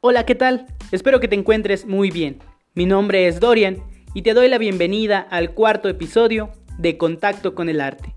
Hola, 0.00 0.24
¿qué 0.24 0.36
tal? 0.36 0.66
Espero 0.92 1.18
que 1.18 1.26
te 1.26 1.34
encuentres 1.34 1.84
muy 1.84 2.12
bien. 2.12 2.38
Mi 2.72 2.86
nombre 2.86 3.26
es 3.26 3.40
Dorian 3.40 3.82
y 4.14 4.22
te 4.22 4.32
doy 4.32 4.48
la 4.48 4.56
bienvenida 4.56 5.18
al 5.18 5.54
cuarto 5.54 5.88
episodio 5.88 6.50
de 6.78 6.96
Contacto 6.96 7.56
con 7.56 7.68
el 7.68 7.80
Arte. 7.80 8.14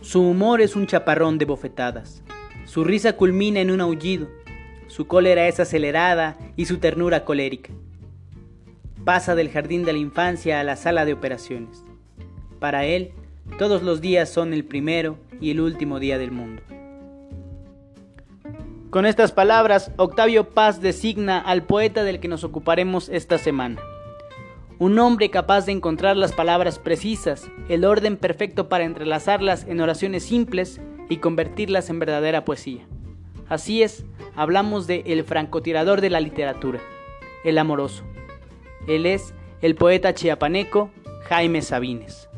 Su 0.00 0.22
humor 0.22 0.62
es 0.62 0.74
un 0.74 0.86
chaparrón 0.86 1.36
de 1.36 1.44
bofetadas. 1.44 2.22
Su 2.64 2.82
risa 2.82 3.12
culmina 3.12 3.60
en 3.60 3.70
un 3.70 3.82
aullido. 3.82 4.28
Su 4.86 5.06
cólera 5.06 5.48
es 5.48 5.60
acelerada 5.60 6.38
y 6.56 6.64
su 6.64 6.78
ternura 6.78 7.26
colérica. 7.26 7.74
Pasa 9.06 9.36
del 9.36 9.52
jardín 9.52 9.84
de 9.84 9.92
la 9.92 10.00
infancia 10.00 10.58
a 10.58 10.64
la 10.64 10.74
sala 10.74 11.04
de 11.04 11.12
operaciones. 11.12 11.84
Para 12.58 12.86
él, 12.86 13.12
todos 13.56 13.84
los 13.84 14.00
días 14.00 14.28
son 14.28 14.52
el 14.52 14.64
primero 14.64 15.16
y 15.40 15.52
el 15.52 15.60
último 15.60 16.00
día 16.00 16.18
del 16.18 16.32
mundo. 16.32 16.60
Con 18.90 19.06
estas 19.06 19.30
palabras, 19.30 19.92
Octavio 19.96 20.50
Paz 20.50 20.80
designa 20.80 21.38
al 21.38 21.62
poeta 21.62 22.02
del 22.02 22.18
que 22.18 22.26
nos 22.26 22.42
ocuparemos 22.42 23.08
esta 23.08 23.38
semana. 23.38 23.80
Un 24.80 24.98
hombre 24.98 25.30
capaz 25.30 25.66
de 25.66 25.72
encontrar 25.72 26.16
las 26.16 26.32
palabras 26.32 26.80
precisas, 26.80 27.48
el 27.68 27.84
orden 27.84 28.16
perfecto 28.16 28.68
para 28.68 28.82
entrelazarlas 28.82 29.68
en 29.68 29.80
oraciones 29.80 30.24
simples 30.24 30.80
y 31.08 31.18
convertirlas 31.18 31.90
en 31.90 32.00
verdadera 32.00 32.44
poesía. 32.44 32.88
Así 33.48 33.84
es, 33.84 34.04
hablamos 34.34 34.88
de 34.88 35.04
el 35.06 35.22
francotirador 35.22 36.00
de 36.00 36.10
la 36.10 36.18
literatura, 36.18 36.80
el 37.44 37.58
amoroso. 37.58 38.02
Él 38.86 39.04
es 39.04 39.34
el 39.62 39.74
poeta 39.74 40.14
chiapaneco 40.14 40.90
Jaime 41.28 41.60
Sabines. 41.60 42.28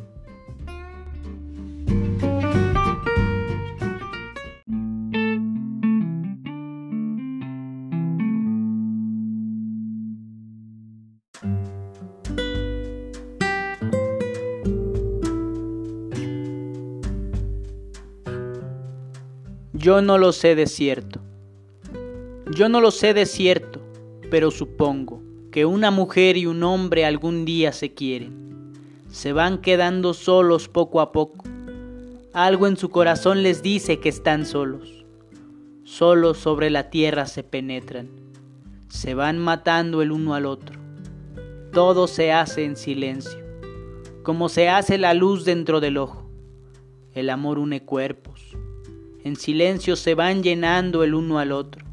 Yo 19.75 20.03
no 20.03 20.19
lo 20.19 20.33
sé 20.33 20.55
de 20.55 20.67
cierto. 20.67 21.21
Yo 22.51 22.69
no 22.69 22.81
lo 22.81 22.91
sé 22.91 23.15
de 23.15 23.27
cierto, 23.27 23.81
pero 24.31 24.51
supongo 24.51 25.28
que 25.51 25.65
una 25.65 25.91
mujer 25.91 26.37
y 26.37 26.47
un 26.47 26.63
hombre 26.63 27.05
algún 27.05 27.45
día 27.45 27.73
se 27.73 27.95
quieren. 27.95 28.73
Se 29.11 29.33
van 29.33 29.59
quedando 29.59 30.15
solos 30.15 30.69
poco 30.69 31.01
a 31.01 31.13
poco. 31.13 31.45
Algo 32.33 32.67
en 32.67 32.77
su 32.77 32.91
corazón 32.91 33.43
les 33.43 33.63
dice 33.63 34.01
que 34.01 34.09
están 34.09 34.45
solos. 34.45 35.05
Solos 35.85 36.39
sobre 36.39 36.69
la 36.69 36.91
tierra 36.91 37.27
se 37.27 37.43
penetran. 37.43 38.11
Se 38.89 39.15
van 39.15 39.39
matando 39.39 40.03
el 40.03 40.13
uno 40.13 40.35
al 40.35 40.45
otro. 40.45 40.79
Todo 41.73 42.07
se 42.09 42.33
hace 42.33 42.65
en 42.65 42.77
silencio, 42.77 43.39
como 44.23 44.49
se 44.49 44.69
hace 44.69 44.99
la 44.99 45.15
luz 45.15 45.45
dentro 45.45 45.81
del 45.81 45.99
ojo. 45.99 46.29
El 47.15 47.31
amor 47.31 47.59
une 47.59 47.85
cuerpos, 47.85 48.57
en 49.25 49.37
silencio 49.37 49.97
se 49.97 50.15
van 50.15 50.43
llenando 50.43 51.05
el 51.05 51.15
uno 51.15 51.39
al 51.39 51.53
otro. 51.53 51.85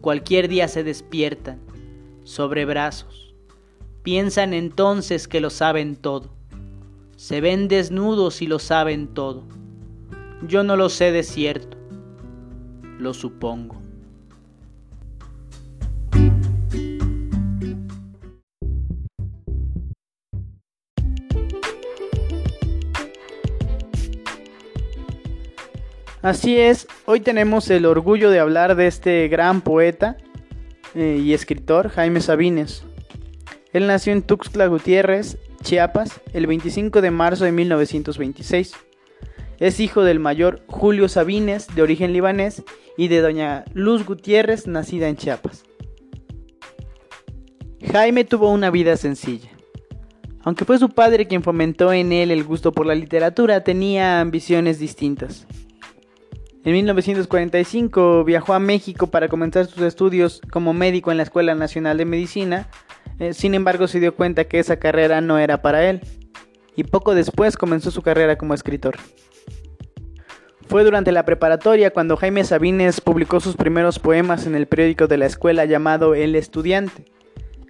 Cualquier 0.00 0.48
día 0.48 0.68
se 0.68 0.84
despiertan, 0.84 1.60
sobre 2.24 2.64
brazos. 2.64 3.34
Piensan 4.02 4.52
entonces 4.52 5.28
que 5.28 5.40
lo 5.40 5.50
saben 5.50 5.96
todo. 5.96 6.34
Se 7.16 7.40
ven 7.40 7.68
desnudos 7.68 8.42
y 8.42 8.46
lo 8.46 8.58
saben 8.58 9.08
todo. 9.08 9.44
Yo 10.46 10.62
no 10.62 10.76
lo 10.76 10.88
sé 10.88 11.12
de 11.12 11.22
cierto, 11.22 11.78
lo 12.98 13.14
supongo. 13.14 13.80
Así 26.20 26.58
es, 26.58 26.88
hoy 27.04 27.20
tenemos 27.20 27.68
el 27.68 27.84
orgullo 27.84 28.30
de 28.30 28.40
hablar 28.40 28.76
de 28.76 28.86
este 28.86 29.28
gran 29.28 29.60
poeta 29.60 30.16
eh, 30.94 31.20
y 31.22 31.32
escritor 31.34 31.88
Jaime 31.88 32.20
Sabines. 32.20 32.84
Él 33.72 33.86
nació 33.86 34.12
en 34.12 34.22
Tuxtla 34.22 34.66
Gutiérrez, 34.66 35.38
Chiapas, 35.62 36.20
el 36.32 36.46
25 36.46 37.00
de 37.00 37.10
marzo 37.10 37.44
de 37.44 37.52
1926. 37.52 38.74
Es 39.58 39.80
hijo 39.80 40.04
del 40.04 40.20
mayor 40.20 40.62
Julio 40.66 41.08
Sabines, 41.08 41.74
de 41.74 41.82
origen 41.82 42.12
libanés, 42.12 42.62
y 42.96 43.08
de 43.08 43.20
doña 43.20 43.64
Luz 43.72 44.04
Gutiérrez, 44.04 44.66
nacida 44.66 45.08
en 45.08 45.16
Chiapas. 45.16 45.64
Jaime 47.90 48.24
tuvo 48.24 48.50
una 48.50 48.70
vida 48.70 48.96
sencilla. 48.96 49.50
Aunque 50.42 50.64
fue 50.64 50.78
su 50.78 50.90
padre 50.90 51.26
quien 51.26 51.42
fomentó 51.42 51.92
en 51.92 52.12
él 52.12 52.30
el 52.30 52.44
gusto 52.44 52.72
por 52.72 52.86
la 52.86 52.94
literatura, 52.94 53.64
tenía 53.64 54.20
ambiciones 54.20 54.78
distintas. 54.78 55.46
En 56.64 56.72
1945 56.72 58.24
viajó 58.24 58.54
a 58.54 58.58
México 58.58 59.08
para 59.08 59.28
comenzar 59.28 59.66
sus 59.66 59.82
estudios 59.82 60.40
como 60.50 60.72
médico 60.72 61.10
en 61.10 61.18
la 61.18 61.22
Escuela 61.22 61.54
Nacional 61.54 61.98
de 61.98 62.06
Medicina, 62.06 62.68
eh, 63.18 63.34
sin 63.34 63.52
embargo 63.54 63.86
se 63.86 64.00
dio 64.00 64.14
cuenta 64.14 64.44
que 64.44 64.58
esa 64.58 64.78
carrera 64.78 65.20
no 65.20 65.38
era 65.38 65.60
para 65.60 65.86
él, 65.88 66.00
y 66.74 66.84
poco 66.84 67.14
después 67.14 67.58
comenzó 67.58 67.90
su 67.90 68.00
carrera 68.00 68.38
como 68.38 68.54
escritor. 68.54 68.96
Fue 70.66 70.84
durante 70.84 71.12
la 71.12 71.26
preparatoria 71.26 71.90
cuando 71.90 72.16
Jaime 72.16 72.44
Sabines 72.44 73.02
publicó 73.02 73.40
sus 73.40 73.56
primeros 73.56 73.98
poemas 73.98 74.46
en 74.46 74.54
el 74.54 74.66
periódico 74.66 75.06
de 75.06 75.18
la 75.18 75.26
escuela 75.26 75.66
llamado 75.66 76.14
El 76.14 76.34
Estudiante. 76.34 77.04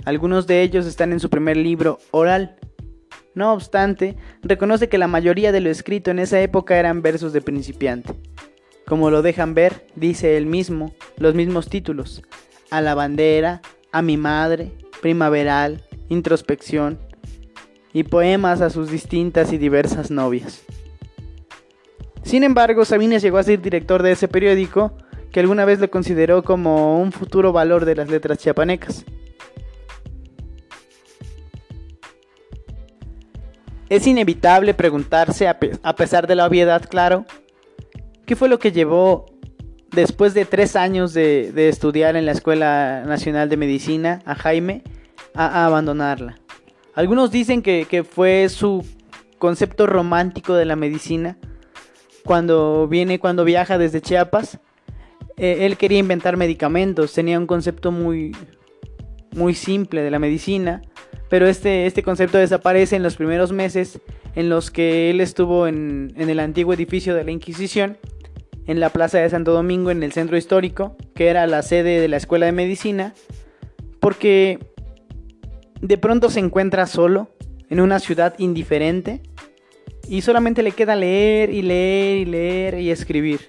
Algunos 0.05 0.47
de 0.47 0.63
ellos 0.63 0.87
están 0.87 1.13
en 1.13 1.19
su 1.19 1.31
primer 1.31 1.57
libro, 1.57 1.99
Oral. 2.13 2.57
No 3.35 3.53
obstante, 3.53 4.17
reconoce 4.43 4.89
que 4.89 4.99
la 4.99 5.09
mayoría 5.09 5.51
de 5.51 5.61
lo 5.61 5.69
escrito 5.69 6.13
en 6.13 6.21
esa 6.21 6.41
época 6.41 6.79
eran 6.79 7.03
versos 7.03 7.33
de 7.33 7.43
principiante. 7.43 8.15
Como 8.87 9.11
lo 9.11 9.23
dejan 9.23 9.55
ver, 9.55 9.87
dice 9.97 10.37
él 10.37 10.47
mismo, 10.47 10.95
los 11.17 11.35
mismos 11.35 11.69
títulos. 11.69 12.23
A 12.71 12.81
la 12.81 12.95
bandera, 12.95 13.63
a 13.93 14.03
mi 14.03 14.17
madre, 14.17 14.73
primaveral, 15.01 15.83
introspección 16.09 16.99
y 17.93 18.03
poemas 18.03 18.61
a 18.61 18.71
sus 18.71 18.91
distintas 18.91 19.53
y 19.53 19.59
diversas 19.59 20.11
novias. 20.11 20.63
Sin 22.23 22.43
embargo, 22.43 22.85
Sabines 22.85 23.23
llegó 23.23 23.39
a 23.39 23.43
ser 23.43 23.61
director 23.61 24.03
de 24.03 24.13
ese 24.13 24.29
periódico 24.29 24.93
que 25.31 25.41
alguna 25.41 25.65
vez 25.65 25.81
lo 25.81 25.91
consideró 25.91 26.43
como 26.43 27.01
un 27.01 27.13
futuro 27.13 27.53
valor 27.53 27.85
de 27.85 27.97
las 27.97 28.09
letras 28.09 28.39
chiapanecas. 28.39 29.05
Es 33.89 34.07
inevitable 34.07 34.75
preguntarse, 34.75 35.47
a, 35.47 35.59
pesar 35.97 36.27
de 36.27 36.35
la 36.35 36.47
obviedad, 36.47 36.83
claro, 36.89 37.27
¿Qué 38.27 38.37
fue 38.37 38.49
lo 38.49 38.59
que 38.59 38.73
llevó, 38.73 39.27
después 39.91 40.33
de 40.33 40.47
tres 40.47 40.77
años 40.77 41.13
de, 41.13 41.53
estudiar 41.69 42.17
en 42.17 42.25
la 42.25 42.33
Escuela 42.33 43.05
Nacional 43.07 43.51
de 43.51 43.59
Medicina, 43.59 44.23
a 44.25 44.35
Jaime 44.35 44.83
a, 45.35 45.67
abandonarla? 45.67 46.37
Algunos 46.95 47.31
dicen 47.31 47.61
que, 47.61 48.07
fue 48.09 48.49
su 48.49 48.85
concepto 49.39 49.87
romántico 49.87 50.55
de 50.55 50.65
la 50.65 50.75
medicina. 50.75 51.37
Cuando 52.25 52.89
viene, 52.89 53.19
cuando 53.19 53.45
viaja 53.45 53.77
desde 53.77 54.01
Chiapas, 54.01 54.59
eh, 55.37 55.67
él 55.67 55.77
quería 55.77 55.99
inventar 55.99 56.39
medicamentos, 56.39 57.13
tenía 57.13 57.39
un 57.39 57.47
concepto 57.47 57.93
muy, 57.93 58.35
muy 59.33 59.55
simple 59.55 60.01
de 60.01 60.11
la 60.11 60.19
medicina, 60.19 60.81
pero 61.29 61.47
este, 61.47 61.85
este 61.85 62.03
concepto 62.03 62.39
desaparece 62.39 62.97
en 62.97 63.03
los 63.03 63.17
primeros 63.17 63.53
meses 63.53 64.01
en 64.35 64.49
los 64.49 64.71
que 64.71 65.11
él 65.11 65.21
estuvo 65.21 65.67
en, 65.67 66.15
el 66.17 66.41
antiguo 66.41 66.75
edificio 66.75 67.15
de 67.15 67.25
la 67.25 67.31
Inquisición 67.31 67.99
en 68.67 68.81
la 68.81 68.91
Plaza 68.91 69.19
de 69.19 69.29
Santo 69.29 69.53
Domingo, 69.53 69.91
en 69.91 70.03
el 70.03 70.13
centro 70.13 70.37
histórico, 70.37 70.97
que 71.15 71.29
era 71.29 71.47
la 71.47 71.63
sede 71.63 72.01
de 72.01 72.09
la 72.09 72.17
Escuela 72.17 72.47
de 72.47 72.53
Medicina, 72.53 73.15
porque 74.01 74.59
de 75.81 75.99
pronto 75.99 76.31
se 76.31 76.41
encuentra 76.41 76.87
solo 76.87 77.29
en 77.69 77.81
una 77.81 78.01
ciudad 78.01 78.35
indiferente 78.39 79.21
y 80.09 80.23
solamente 80.23 80.63
le 80.63 80.73
queda 80.73 80.97
leer 80.97 81.51
y 81.51 81.63
leer 81.63 82.19
y 82.19 82.25
leer 82.25 82.81
y 82.81 82.91
escribir. 82.91 83.41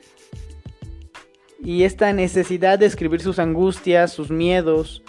Y 1.64 1.84
esta 1.84 2.12
necesidad 2.14 2.78
de 2.78 2.86
escribir 2.86 3.22
sus 3.22 3.40
angustias, 3.40 4.12
sus 4.12 4.30
miedos, 4.30 5.02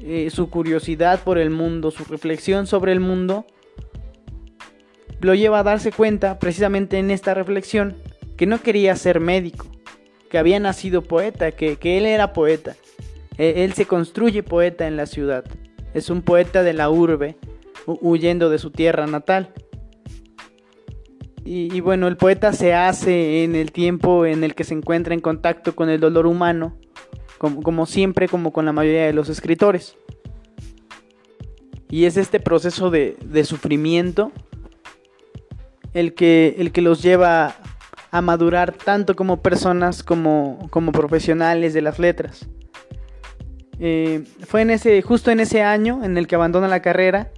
eh, 0.00 0.30
su 0.30 0.48
curiosidad 0.48 1.22
por 1.22 1.38
el 1.38 1.50
mundo, 1.50 1.90
su 1.90 2.04
reflexión 2.04 2.66
sobre 2.66 2.92
el 2.92 3.00
mundo, 3.00 3.44
lo 5.22 5.34
lleva 5.34 5.60
a 5.60 5.62
darse 5.62 5.92
cuenta 5.92 6.38
precisamente 6.38 6.98
en 6.98 7.10
esta 7.10 7.32
reflexión 7.34 7.96
que 8.36 8.46
no 8.46 8.60
quería 8.60 8.94
ser 8.96 9.20
médico, 9.20 9.66
que 10.28 10.38
había 10.38 10.58
nacido 10.60 11.02
poeta, 11.02 11.52
que, 11.52 11.78
él 11.82 12.06
era 12.06 12.32
poeta. 12.32 12.76
E, 13.38 13.64
él 13.64 13.72
se 13.72 13.86
construye 13.86 14.42
poeta 14.42 14.86
en 14.86 14.96
la 14.96 15.06
ciudad. 15.06 15.44
Es 15.94 16.10
un 16.10 16.22
poeta 16.22 16.62
de 16.62 16.72
la 16.72 16.90
urbe, 16.90 17.36
huyendo 17.86 18.50
de 18.50 18.58
su 18.58 18.70
tierra 18.70 19.06
natal. 19.06 19.52
Y, 21.44 21.80
bueno, 21.80 22.06
el 22.06 22.16
poeta 22.16 22.52
se 22.52 22.72
hace 22.72 23.42
en 23.42 23.56
el 23.56 23.72
tiempo 23.72 24.26
en 24.26 24.44
el 24.44 24.54
que 24.54 24.62
se 24.62 24.74
encuentra 24.74 25.12
en 25.12 25.20
contacto 25.20 25.74
con 25.74 25.88
el 25.88 25.98
dolor 25.98 26.26
humano, 26.26 26.78
como, 27.38 27.84
siempre, 27.86 28.28
como 28.28 28.52
con 28.52 28.64
la 28.64 28.72
mayoría 28.72 29.06
de 29.06 29.12
los 29.12 29.28
escritores. 29.28 29.96
Y 31.90 32.04
es 32.04 32.16
este 32.16 32.38
proceso 32.38 32.90
de, 32.90 33.16
sufrimiento 33.44 34.30
el 35.94 36.14
que, 36.14 36.56
el 36.58 36.72
que 36.72 36.82
los 36.82 37.02
lleva 37.02 37.56
a 38.10 38.20
madurar 38.20 38.72
tanto 38.72 39.16
como 39.16 39.42
personas 39.42 40.02
como, 40.02 40.68
como 40.70 40.92
profesionales 40.92 41.74
de 41.74 41.82
las 41.82 41.98
letras. 41.98 42.46
Eh, 43.78 44.24
fue 44.46 44.62
en 44.62 44.70
ese, 44.70 45.02
justo 45.02 45.30
en 45.30 45.40
ese 45.40 45.62
año 45.62 46.04
en 46.04 46.16
el 46.18 46.26
que 46.26 46.34
abandona 46.34 46.68
la 46.68 46.82
carrera 46.82 47.32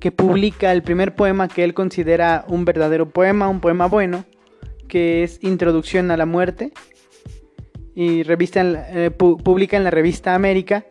que 0.00 0.12
publica 0.12 0.72
el 0.72 0.82
primer 0.82 1.14
poema 1.14 1.46
que 1.48 1.62
él 1.62 1.74
considera 1.74 2.44
un 2.48 2.64
verdadero 2.64 3.10
poema, 3.10 3.48
un 3.48 3.60
poema 3.60 3.86
bueno, 3.86 4.24
que 4.88 5.22
es 5.22 5.38
Introducción 5.42 6.10
a 6.10 6.16
la 6.16 6.26
Muerte, 6.26 6.72
y 7.94 8.22
revista 8.22 8.62
eh, 8.64 9.10
publica 9.10 9.76
en 9.76 9.84
la 9.84 9.90
revista 9.90 10.34
América, 10.34 10.86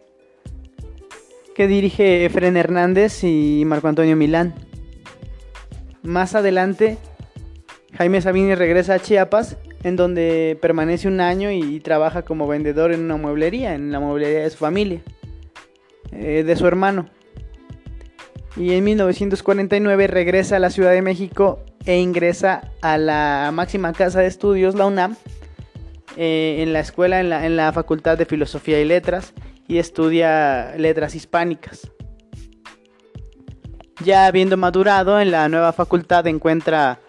que 1.56 1.68
dirige 1.68 2.26
Efren 2.26 2.56
Hernández 2.56 3.24
y 3.24 3.64
Marco 3.66 3.88
Antonio 3.88 4.16
Milán. 4.16 4.54
Más 6.04 6.36
adelante, 6.36 6.98
Jaime 8.00 8.20
Sabini 8.22 8.56
regresa 8.56 8.96
a 8.96 9.00
Chiapas, 9.00 9.58
en 9.84 9.96
donde 9.96 10.58
permanece 10.60 11.08
un 11.08 11.22
año 11.22 11.52
y, 11.52 11.80
trabaja 11.82 12.24
como 12.24 12.48
vendedor 12.48 12.92
en 12.92 13.02
una 13.02 13.18
mueblería, 13.18 13.76
en 13.76 13.92
la 13.92 14.00
mueblería 14.00 14.40
de 14.40 14.50
su 14.50 14.58
familia, 14.58 15.02
eh, 16.12 16.44
de 16.44 16.56
su 16.56 16.66
hermano 16.66 17.06
y 18.60 18.74
en 18.74 18.84
1949 18.84 20.08
regresa 20.08 20.58
a 20.58 20.60
la 20.60 20.70
Ciudad 20.70 20.92
de 20.92 21.02
México 21.02 21.64
e 21.86 22.00
ingresa 22.00 22.72
a 22.82 22.98
la 22.98 23.52
máxima 23.54 23.94
casa 23.94 24.20
de 24.20 24.28
estudios, 24.28 24.76
la 24.76 24.86
UNAM, 24.86 25.16
eh, 26.18 26.58
en 26.60 26.74
la 26.74 26.82
escuela, 26.82 27.22
en 27.22 27.30
la, 27.30 27.46
en 27.46 27.56
la 27.56 27.72
Facultad 27.72 28.18
de 28.18 28.26
Filosofía 28.26 28.82
y 28.82 28.86
Letras, 28.86 29.34
y 29.68 29.78
estudia 29.78 30.76
letras 30.78 31.16
hispánicas. 31.16 31.92
Ya 34.04 34.26
habiendo 34.26 34.58
madurado 34.58 35.20
en 35.20 35.32
la 35.32 35.48
nueva 35.48 35.72
facultad 35.72 36.28
encuentra 36.28 37.00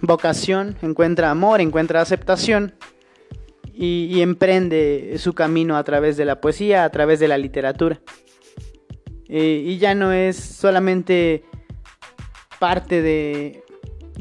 vocación, 0.00 0.76
encuentra 0.82 1.30
amor, 1.30 1.60
encuentra 1.60 2.00
aceptación 2.00 2.74
y, 3.72 4.20
emprende 4.22 5.16
su 5.18 5.34
camino 5.34 5.76
a 5.76 5.84
través 5.84 6.16
de 6.16 6.24
la 6.24 6.40
poesía, 6.40 6.84
a 6.84 6.90
través 6.90 7.20
de 7.20 7.28
la 7.28 7.36
literatura. 7.36 8.00
Eh, 9.28 9.62
y 9.66 9.78
ya 9.78 9.94
no 9.94 10.12
es 10.12 10.36
solamente 10.36 11.44
parte 12.58 13.02
de, 13.02 13.62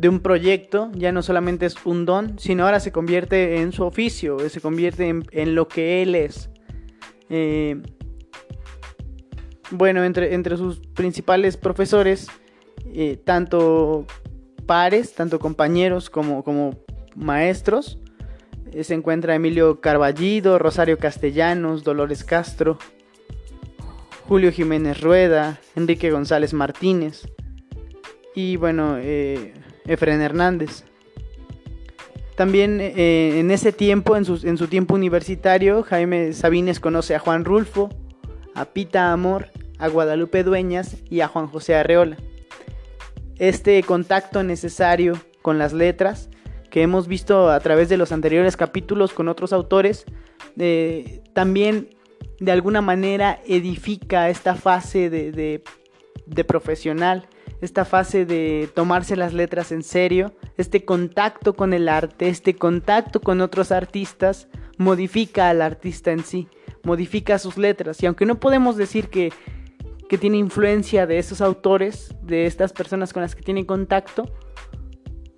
un 0.10 0.19
proyecto, 0.19 0.92
ya 0.94 1.13
no 1.13 1.22
solamente 1.22 1.66
es 1.66 1.77
un 1.86 2.06
don, 2.06 2.38
sino 2.38 2.66
ahora 2.66 2.81
se 2.81 2.92
convierte 2.92 3.62
en 3.62 3.72
su 3.72 3.83
oficio, 3.86 4.38
se 4.50 4.60
convierte 4.60 5.07
en, 5.07 5.56
lo 5.56 5.69
que 5.69 6.01
él 6.01 6.16
es. 6.16 6.50
Eh, 7.30 7.81
bueno, 9.72 10.04
entre, 10.04 10.33
entre, 10.33 10.57
sus 10.57 10.80
principales 10.80 11.56
profesores, 11.56 12.27
eh, 12.94 13.18
tanto 13.24 14.06
pares, 14.65 15.13
tanto 15.13 15.39
compañeros 15.39 16.09
como, 16.09 16.44
como 16.44 16.75
maestros, 17.15 18.00
se 18.83 18.94
encuentra 18.94 19.35
Emilio 19.35 19.79
Carballido, 19.79 20.59
Rosario 20.59 20.97
Castellanos, 20.97 21.83
Dolores 21.83 22.23
Castro, 22.23 22.77
Julio 24.27 24.51
Jiménez 24.51 25.01
Rueda, 25.01 25.59
Enrique 25.75 26.12
González 26.12 26.53
Martínez 26.53 27.27
y 28.33 28.57
bueno, 28.57 28.97
eh, 29.00 29.53
Efren 29.85 30.21
Hernández. 30.21 30.83
También 32.35 32.81
eh, 32.81 33.39
en 33.39 33.50
ese 33.50 33.71
tiempo, 33.71 34.17
en 34.17 34.25
su, 34.25 34.45
en 34.45 34.57
su, 34.57 34.67
tiempo 34.67 34.94
universitario, 34.94 35.83
Jaime 35.83 36.33
Sabines 36.33 36.81
conoce 36.81 37.15
a 37.15 37.19
Juan 37.19 37.45
Rulfo, 37.45 37.89
a 38.56 38.65
Pita 38.65 39.13
Amor, 39.13 39.47
a 39.79 39.88
Guadalupe 39.88 40.44
Dueñas 40.44 40.97
y 41.09 41.21
a 41.21 41.29
Juan 41.29 41.47
José 41.47 41.75
Arreola. 41.75 42.17
Este 43.37 43.81
contacto 43.83 44.43
necesario 44.43 45.19
con 45.41 45.57
las 45.57 45.73
letras 45.73 46.29
que 46.69 46.81
hemos 46.81 47.07
visto 47.07 47.49
a 47.49 47.59
través 47.59 47.89
de 47.89 47.97
los 47.97 48.11
anteriores 48.11 48.57
capítulos 48.57 49.13
con 49.13 49.27
otros 49.27 49.53
autores, 49.53 50.05
eh, 50.57 51.21
también 51.33 51.89
de 52.39 52.51
alguna 52.51 52.81
manera 52.81 53.39
edifica 53.45 54.29
esta 54.29 54.55
fase 54.55 55.09
de, 55.09 55.63
profesional, 56.45 57.27
esta 57.61 57.85
fase 57.85 58.25
de 58.25 58.69
tomarse 58.73 59.15
las 59.15 59.33
letras 59.33 59.71
en 59.71 59.83
serio, 59.83 60.33
este 60.57 60.83
contacto 60.83 61.55
con 61.55 61.73
el 61.73 61.88
arte, 61.88 62.27
este 62.27 62.55
contacto 62.55 63.21
con 63.21 63.41
otros 63.41 63.71
artistas, 63.71 64.47
modifica 64.77 65.49
al 65.49 65.61
artista 65.61 66.11
en 66.11 66.23
sí, 66.23 66.47
modifica 66.83 67.39
sus 67.39 67.57
letras. 67.57 68.01
Y 68.03 68.05
aunque 68.05 68.25
no 68.25 68.39
podemos 68.39 68.75
decir 68.75 69.07
que, 69.07 69.31
que 70.09 70.17
tiene 70.17 70.37
influencia 70.37 71.07
de 71.07 71.17
esos 71.17 71.41
autores, 71.41 72.15
de 72.21 72.45
estas 72.45 72.73
personas 72.73 73.13
con 73.13 73.21
las 73.21 73.35
que 73.35 73.41
tiene 73.41 73.65
contacto, 73.65 74.25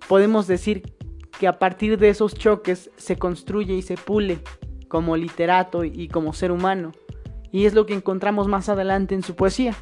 podemos 0.08 0.46
decir 0.46 0.94
que 1.38 1.46
a 1.46 1.58
partir 1.58 1.98
de 1.98 2.08
esos 2.08 2.34
choques 2.34 2.90
se 2.96 3.16
construye 3.16 3.74
y 3.74 3.82
se 3.82 3.96
pule 3.96 4.38
como 4.88 5.16
literato 5.16 5.84
y 5.84 6.08
como 6.08 6.32
ser 6.32 6.50
humano. 6.50 6.92
Y 7.52 7.66
es 7.66 7.74
lo 7.74 7.86
que 7.86 7.94
encontramos 7.94 8.48
más 8.48 8.68
adelante 8.68 9.14
en 9.14 9.22
su 9.22 9.34
poesía. 9.34 9.74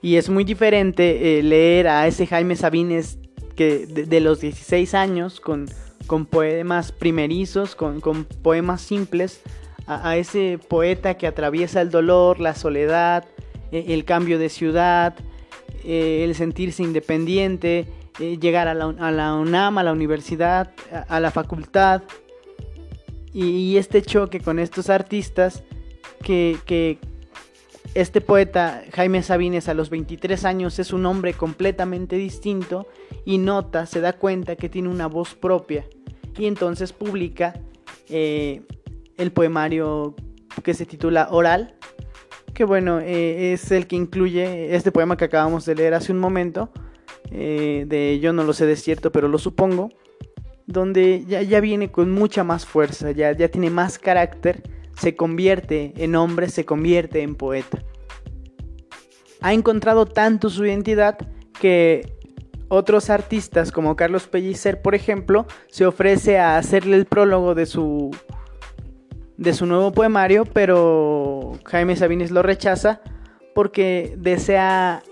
Y 0.00 0.16
es 0.16 0.28
muy 0.28 0.44
diferente 0.44 1.38
eh, 1.38 1.42
leer 1.42 1.88
a 1.88 2.06
ese 2.06 2.26
Jaime 2.26 2.56
Sabines 2.56 3.18
que 3.56 3.86
de, 3.86 4.20
los 4.20 4.40
16 4.40 4.94
años 4.94 5.40
con, 5.40 5.66
con 6.06 6.26
poemas 6.26 6.92
primerizos, 6.92 7.74
con, 7.74 8.00
poemas 8.42 8.80
simples, 8.80 9.40
a, 9.88 10.16
ese 10.16 10.58
poeta 10.68 11.14
que 11.14 11.26
atraviesa 11.26 11.80
el 11.80 11.90
dolor, 11.90 12.40
la 12.40 12.54
soledad, 12.54 13.24
e, 13.72 13.94
el 13.94 14.04
cambio 14.04 14.38
de 14.38 14.50
ciudad, 14.50 15.14
eh, 15.84 16.24
el 16.24 16.34
sentirse 16.34 16.82
independiente, 16.82 17.86
eh, 18.20 18.38
llegar 18.38 18.68
a 18.68 18.74
la, 18.74 18.84
a 18.98 19.10
la, 19.10 19.34
UNAM, 19.34 19.78
a 19.78 19.82
la 19.82 19.92
universidad, 19.92 20.72
a 21.08 21.20
la 21.20 21.30
facultad, 21.30 22.02
y, 23.32 23.76
este 23.76 24.02
choque 24.02 24.40
con 24.40 24.58
estos 24.58 24.90
artistas 24.90 25.62
que, 26.22 26.98
este 27.94 28.20
poeta 28.20 28.82
Jaime 28.92 29.22
Sabines 29.22 29.68
a 29.68 29.74
los 29.74 29.88
23 29.90 30.44
años 30.44 30.78
es 30.78 30.92
un 30.92 31.06
hombre 31.06 31.32
completamente 31.32 32.16
distinto 32.16 32.86
y 33.24 33.38
nota, 33.38 33.86
se 33.86 34.00
da 34.00 34.12
cuenta 34.12 34.56
que 34.56 34.68
tiene 34.68 34.88
una 34.88 35.06
voz 35.06 35.34
propia 35.34 35.86
y 36.36 36.46
entonces 36.46 36.92
publica 36.92 37.54
eh, 38.08 38.62
el 39.18 39.32
poemario 39.32 40.14
que 40.62 40.72
se 40.74 40.86
titula 40.86 41.28
Oral, 41.30 41.74
que 42.54 42.64
bueno, 42.64 43.00
eh, 43.00 43.52
es 43.52 43.70
el 43.70 43.86
que 43.86 43.96
incluye 43.96 44.74
este 44.74 44.90
poema 44.90 45.16
que 45.16 45.26
acabamos 45.26 45.66
de 45.66 45.74
leer 45.74 45.94
hace 45.94 46.12
un 46.12 46.18
momento, 46.18 46.70
eh, 47.30 47.84
de 47.86 48.18
Yo 48.20 48.32
no 48.32 48.44
lo 48.44 48.52
sé 48.52 48.64
de 48.66 48.76
cierto, 48.76 49.12
pero 49.12 49.28
lo 49.28 49.38
supongo, 49.38 49.90
donde 50.66 51.24
ya, 51.26 51.60
viene 51.60 51.90
con 51.90 52.10
mucha 52.10 52.44
más 52.44 52.66
fuerza, 52.66 53.10
ya, 53.10 53.32
ya 53.32 53.48
tiene 53.48 53.70
más 53.70 53.98
carácter, 53.98 54.62
se 54.98 55.16
convierte 55.16 55.92
en 55.96 56.14
hombre, 56.14 56.48
se 56.48 56.64
convierte 56.64 57.22
en 57.22 57.34
poeta. 57.34 57.82
Ha 59.40 59.52
encontrado 59.52 60.06
tanto 60.06 60.50
su 60.50 60.64
identidad 60.66 61.16
que 61.60 62.18
otros 62.68 63.08
artistas 63.08 63.72
como 63.72 63.96
Carlos 63.96 64.26
Pellicer, 64.26 64.82
por 64.82 64.94
ejemplo, 64.94 65.46
se 65.68 65.86
ofrece 65.86 66.38
a 66.38 66.58
hacerle 66.58 66.96
el 66.96 67.06
prólogo 67.06 67.54
de 67.54 67.64
su 67.66 68.10
de 69.38 69.54
su 69.54 69.64
nuevo 69.66 69.92
poemario, 69.92 70.44
pero 70.44 71.52
Jaime 71.64 71.96
Sabines 71.96 72.30
lo 72.30 72.42
rechaza 72.42 73.00
porque 73.54 74.14
desea 74.18 75.02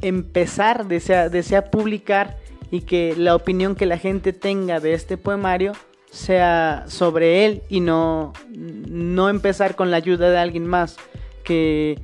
empezar, 0.00 0.86
desea, 0.86 1.28
desea 1.28 1.70
publicar 1.70 2.38
y 2.70 2.80
que 2.80 3.14
la 3.16 3.36
opinión 3.36 3.76
que 3.76 3.86
la 3.86 3.98
gente 3.98 4.32
tenga 4.32 4.80
de 4.80 4.94
este 4.94 5.16
poemario 5.16 5.72
sea 6.10 6.84
sobre 6.88 7.44
él 7.44 7.62
y 7.68 7.80
no, 7.80 8.32
no 8.50 9.28
empezar 9.28 9.76
con 9.76 9.90
la 9.90 9.98
ayuda 9.98 10.30
de 10.30 10.38
alguien 10.38 10.66
más. 10.66 10.96
Que 11.44 11.98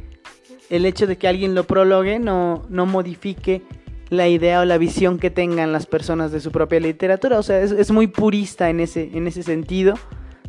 el 0.68 0.84
hecho 0.84 1.06
de 1.06 1.16
que 1.16 1.28
alguien 1.28 1.54
lo 1.54 1.64
prologue 1.64 2.18
no, 2.18 2.62
no 2.68 2.84
modifique 2.86 3.62
la 4.10 4.28
idea 4.28 4.60
o 4.60 4.64
la 4.64 4.76
visión 4.76 5.18
que 5.18 5.30
tengan 5.30 5.72
las 5.72 5.86
personas 5.86 6.30
de 6.30 6.40
su 6.40 6.52
propia 6.52 6.80
literatura. 6.80 7.38
O 7.38 7.42
sea, 7.42 7.60
es, 7.60 7.90
muy 7.90 8.06
purista 8.06 8.68
en 8.68 8.80
ese, 8.80 9.10
en 9.14 9.26
ese 9.26 9.42
sentido 9.42 9.94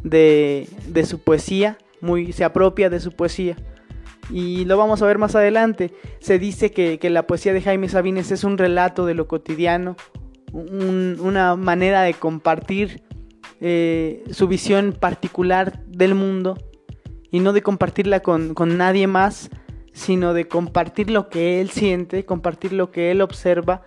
de, 0.03 0.67
de, 0.87 1.05
su 1.05 1.19
poesía, 1.19 1.77
muy, 2.01 2.33
se 2.33 2.43
apropia 2.43 2.89
de 2.89 2.99
su 2.99 3.11
poesía. 3.11 3.55
Y 4.29 4.65
lo 4.65 4.77
vamos 4.77 5.01
a 5.01 5.05
ver 5.05 5.17
más 5.17 5.35
adelante. 5.35 5.93
Se 6.19 6.39
dice 6.39 6.71
que, 6.71 6.97
la 7.09 7.27
poesía 7.27 7.53
de 7.53 7.61
Jaime 7.61 7.89
Sabines 7.89 8.31
es 8.31 8.43
un 8.43 8.57
relato 8.57 9.05
de 9.05 9.13
lo 9.13 9.27
cotidiano, 9.27 9.95
una 10.53 11.55
manera 11.55 12.01
de 12.01 12.13
compartir 12.13 13.03
eh, 13.61 14.23
su 14.31 14.47
visión 14.47 14.93
particular 14.99 15.83
del 15.85 16.15
mundo 16.15 16.57
y 17.31 17.39
no 17.39 17.53
de 17.53 17.61
compartirla 17.61 18.19
con, 18.21 18.55
nadie 18.77 19.07
más 19.07 19.49
sino 19.93 20.33
de 20.33 20.47
compartir 20.47 21.09
lo 21.09 21.29
que 21.29 21.59
él 21.59 21.69
siente, 21.69 22.25
compartir 22.25 22.71
lo 22.73 22.91
que 22.91 23.11
él 23.11 23.21
observa 23.21 23.83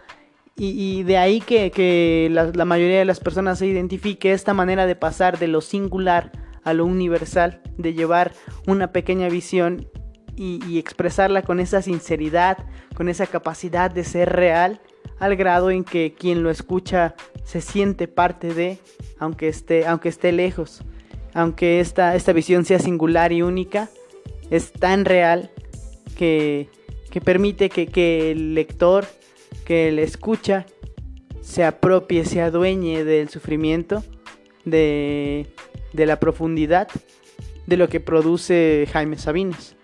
y, 0.56 1.02
de 1.02 1.16
ahí 1.16 1.40
que, 1.40 2.28
la, 2.30 2.64
mayoría 2.64 2.98
de 2.98 3.04
las 3.04 3.18
personas 3.18 3.58
se 3.58 3.66
identifique 3.66 4.32
esta 4.32 4.54
manera 4.54 4.86
de 4.86 4.94
pasar 4.94 5.38
de 5.38 5.48
lo 5.48 5.60
singular 5.60 6.30
a 6.62 6.72
lo 6.72 6.86
universal, 6.86 7.60
de 7.76 7.92
llevar 7.92 8.32
una 8.68 8.92
pequeña 8.92 9.28
visión 9.28 9.88
y, 10.36 10.78
expresarla 10.78 11.42
con 11.42 11.58
esa 11.58 11.82
sinceridad, 11.82 12.58
con 12.94 13.08
esa 13.08 13.26
capacidad 13.26 13.90
de 13.90 14.04
ser 14.04 14.30
real, 14.30 14.80
al 15.18 15.34
grado 15.34 15.70
en 15.70 15.82
que 15.82 16.14
quien 16.16 16.42
lo 16.44 16.50
escucha 16.50 17.16
se 17.44 17.60
siente 17.60 18.06
parte 18.06 18.54
de, 18.54 18.78
aunque 19.18 19.48
esté, 19.48 19.86
aunque 19.86 20.08
esté 20.08 20.30
lejos, 20.30 20.82
aunque 21.34 21.80
esta, 21.80 22.14
esta 22.14 22.32
visión 22.32 22.64
sea 22.64 22.78
singular 22.78 23.32
y 23.32 23.42
única, 23.42 23.88
es 24.50 24.72
tan 24.72 25.04
real 25.04 25.50
que, 26.16 26.68
permite 27.24 27.70
que, 27.70 27.86
que 27.86 28.30
el 28.30 28.54
lector 28.54 29.06
que 29.64 29.88
el 29.88 29.98
escucha 29.98 30.66
se 31.40 31.64
apropie, 31.64 32.24
se 32.24 32.40
adueñe 32.40 33.04
del 33.04 33.28
sufrimiento, 33.28 34.02
de, 34.64 35.46
la 35.92 36.18
profundidad 36.18 36.88
de 37.66 37.76
lo 37.76 37.88
que 37.88 38.00
produce 38.00 38.88
Jaime 38.92 39.18
Sabines. 39.18 39.76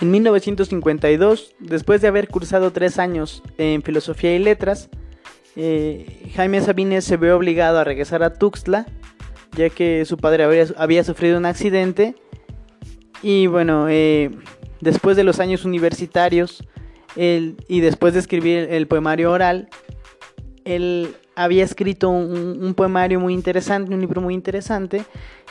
En 0.00 0.10
1952, 0.10 1.54
después 1.58 2.00
de 2.00 2.08
haber 2.08 2.28
cursado 2.28 2.70
tres 2.70 2.98
años 2.98 3.42
en 3.58 3.82
filosofía 3.82 4.34
y 4.34 4.38
letras, 4.38 4.88
eh, 5.56 6.30
Jaime 6.34 6.60
Sabines 6.60 7.04
se 7.04 7.16
ve 7.16 7.32
obligado 7.32 7.78
a 7.78 7.84
regresar 7.84 8.22
a 8.22 8.32
Tuxtla, 8.32 8.86
ya 9.56 9.70
que 9.70 10.04
su 10.04 10.16
padre 10.16 10.44
había, 10.76 11.04
sufrido 11.04 11.36
un 11.36 11.46
accidente. 11.46 12.14
Y 13.22 13.48
bueno, 13.48 13.88
eh, 13.88 14.30
después 14.80 15.16
de 15.16 15.24
los 15.24 15.40
años 15.40 15.64
universitarios, 15.64 16.62
y 17.16 17.80
después 17.80 18.14
de 18.14 18.20
escribir 18.20 18.68
el 18.70 18.86
poemario 18.86 19.32
oral, 19.32 19.68
él 20.64 21.14
había 21.38 21.62
escrito 21.62 22.10
un, 22.10 22.74
poemario 22.74 23.20
muy 23.20 23.32
interesante, 23.32 23.94
un 23.94 24.00
libro 24.00 24.20
muy 24.20 24.34
interesante, 24.34 25.04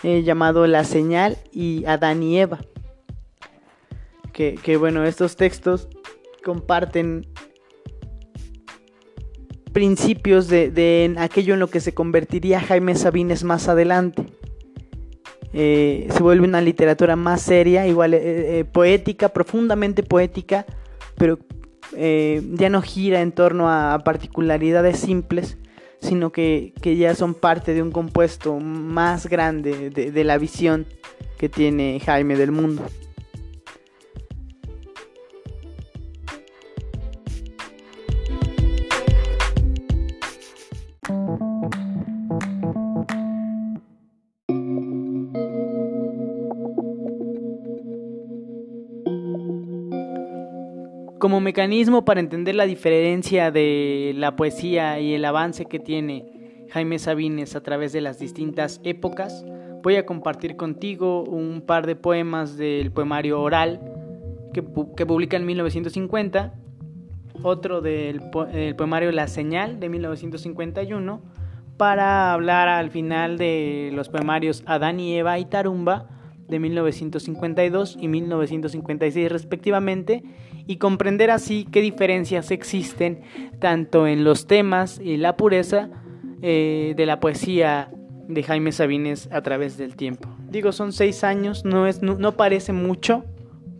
eh, 0.03 0.21
llamado 0.23 0.67
La 0.67 0.83
Señal 0.83 1.37
y 1.53 1.85
Adán 1.85 2.21
y 2.23 2.39
Eva. 2.39 2.59
Que, 4.33 4.77
bueno, 4.77 5.03
estos 5.03 5.35
textos 5.35 5.87
comparten 6.43 7.25
principios 9.73 10.47
de, 10.47 11.15
aquello 11.17 11.55
en 11.55 11.59
lo 11.59 11.71
que 11.71 11.79
se 11.79 11.93
convertiría 11.95 12.59
Jaime 12.59 12.93
Sabines 12.93 13.43
más 13.43 13.67
adelante. 13.67 14.25
Eh, 15.53 16.07
se 16.11 16.21
vuelve 16.21 16.47
una 16.47 16.61
literatura 16.61 17.15
más 17.15 17.41
seria, 17.41 17.87
igual 17.87 18.13
eh, 18.13 18.63
poética, 18.71 19.29
profundamente 19.29 20.03
poética, 20.03 20.67
pero 21.17 21.39
eh, 21.95 22.41
ya 22.53 22.69
no 22.69 22.81
gira 22.81 23.21
en 23.21 23.31
torno 23.31 23.69
a 23.69 23.99
particularidades 24.03 24.99
simples, 24.99 25.57
sino 25.99 26.31
que, 26.31 26.73
ya 26.83 27.15
son 27.15 27.33
parte 27.33 27.73
de 27.73 27.81
un 27.81 27.91
compuesto 27.91 28.59
más 28.59 29.27
grande 29.27 29.89
de 29.89 30.23
la 30.23 30.37
visión 30.37 30.85
que 31.37 31.49
tiene 31.49 31.99
Jaime 32.03 32.35
del 32.35 32.51
mundo. 32.51 32.83
Como 51.27 51.41
mecanismo 51.41 52.05
para 52.05 52.21
entender 52.21 52.55
la 52.55 52.65
diferencia 52.65 53.51
de 53.51 54.13
la 54.15 54.37
poesía 54.37 55.01
y 55.01 55.13
el 55.13 55.25
avance 55.25 55.65
que 55.65 55.77
tiene 55.77 56.65
Jaime 56.71 56.99
Sabines 56.99 57.53
a 57.53 57.61
través 57.61 57.91
de 57.91 57.99
las 57.99 58.17
distintas 58.17 58.79
épocas, 58.85 59.45
voy 59.83 59.97
a 59.97 60.05
compartir 60.05 60.55
contigo 60.55 61.25
un 61.25 61.59
par 61.59 61.85
de 61.85 61.97
poemas 61.97 62.55
del 62.55 62.93
poemario 62.93 63.41
oral 63.41 63.81
que, 64.53 64.63
publica 64.63 65.35
en 65.35 65.45
1950, 65.45 66.53
otro 67.43 67.81
del 67.81 68.21
poemario 68.77 69.11
La 69.11 69.27
Señal 69.27 69.81
de 69.81 69.89
1951, 69.89 71.21
para 71.75 72.31
hablar 72.31 72.69
al 72.69 72.89
final 72.89 73.37
de 73.37 73.91
los 73.93 74.07
poemarios 74.07 74.63
Adán 74.65 75.01
y 75.01 75.17
Eva 75.17 75.37
y 75.39 75.43
Tarumba 75.43 76.07
de 76.47 76.59
1952 76.59 77.97
y 77.99 78.07
1956 78.07 79.31
respectivamente 79.31 80.23
y 80.67 80.77
comprender 80.77 81.31
así 81.31 81.65
qué 81.71 81.81
diferencias 81.81 82.51
existen 82.51 83.21
tanto 83.59 84.07
en 84.07 84.23
los 84.23 84.47
temas 84.47 84.99
y 85.03 85.17
la 85.17 85.37
pureza 85.37 85.89
eh, 86.41 86.93
de 86.95 87.05
la 87.05 87.19
poesía 87.19 87.89
de 88.27 88.43
Jaime 88.43 88.71
Sabines 88.71 89.29
a 89.31 89.41
través 89.41 89.77
del 89.77 89.95
tiempo. 89.95 90.29
Digo, 90.49 90.71
son 90.71 90.91
seis 90.91 91.23
años, 91.23 91.65
no, 91.65 91.87
es, 91.87 92.01
no, 92.01 92.37
parece 92.37 92.73
mucho, 92.73 93.23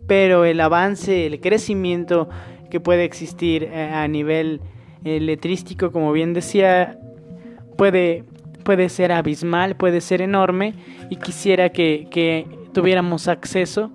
pero 0.06 0.44
el 0.44 0.60
avance, 0.60 1.26
el 1.26 1.40
crecimiento 1.40 2.28
que 2.70 2.80
puede 2.80 3.04
existir 3.04 3.64
eh, 3.64 3.90
a 3.92 4.08
nivel 4.08 4.60
eh, 5.04 5.20
letrístico, 5.20 5.92
como 5.92 6.12
bien 6.12 6.32
decía, 6.32 6.98
puede, 7.76 8.24
puede 8.68 8.90
ser 8.90 9.12
abismal, 9.12 9.76
puede 9.76 10.02
ser 10.02 10.20
enorme 10.20 10.74
y 11.08 11.16
quisiera 11.16 11.70
que, 11.70 12.06
que 12.10 12.46
tuviéramos 12.74 13.26
acceso 13.26 13.90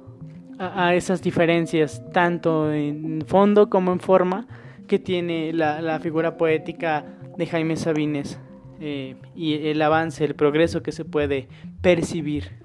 a, 0.58 0.96
esas 0.96 1.22
diferencias, 1.22 2.02
tanto 2.12 2.74
en 2.74 3.24
fondo 3.28 3.70
como 3.70 3.92
en 3.92 4.00
forma, 4.00 4.48
que 4.88 4.98
tiene 4.98 5.54
la, 5.54 6.00
figura 6.00 6.38
poética 6.38 7.06
de 7.38 7.46
Jaime 7.46 7.76
Sabines 7.76 8.40
eh, 8.80 9.16
y 9.36 9.68
el 9.68 9.80
avance, 9.80 10.26
el 10.26 10.34
progreso 10.34 10.82
que 10.82 10.92
se 10.92 11.06
puede 11.06 11.48
percibir. 11.84 12.63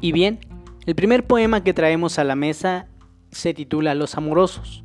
Y 0.00 0.12
bien, 0.12 0.38
el 0.86 0.94
primer 0.94 1.26
poema 1.26 1.64
que 1.64 1.74
traemos 1.74 2.18
a 2.18 2.24
la 2.24 2.36
mesa 2.36 2.86
se 3.30 3.52
titula 3.52 3.94
Los 3.94 4.16
Amorosos. 4.16 4.84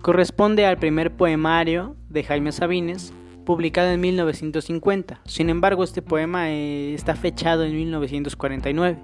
Corresponde 0.00 0.64
al 0.66 0.78
primer 0.78 1.14
poemario 1.14 1.96
de 2.08 2.24
Jaime 2.24 2.50
Sabines, 2.50 3.12
publicado 3.44 3.90
en 3.90 4.00
1950. 4.00 5.20
Sin 5.26 5.50
embargo, 5.50 5.84
este 5.84 6.02
poema 6.02 6.50
eh, 6.50 6.94
está 6.94 7.14
fechado 7.14 7.64
en 7.64 7.74
1949. 7.76 8.98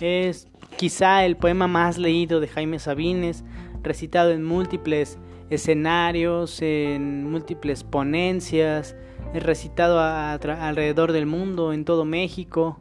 Es 0.00 0.48
quizá 0.76 1.24
el 1.24 1.36
poema 1.36 1.66
más 1.66 1.96
leído 1.96 2.38
de 2.38 2.48
Jaime 2.48 2.78
Sabines, 2.78 3.42
recitado 3.82 4.32
en 4.32 4.44
múltiples 4.44 5.18
escenarios, 5.48 6.60
en 6.60 7.30
múltiples 7.30 7.84
ponencias, 7.84 8.94
recitado 9.32 9.98
alrededor 10.00 11.12
del 11.12 11.24
mundo, 11.24 11.72
en 11.72 11.86
todo 11.86 12.04
México. 12.04 12.80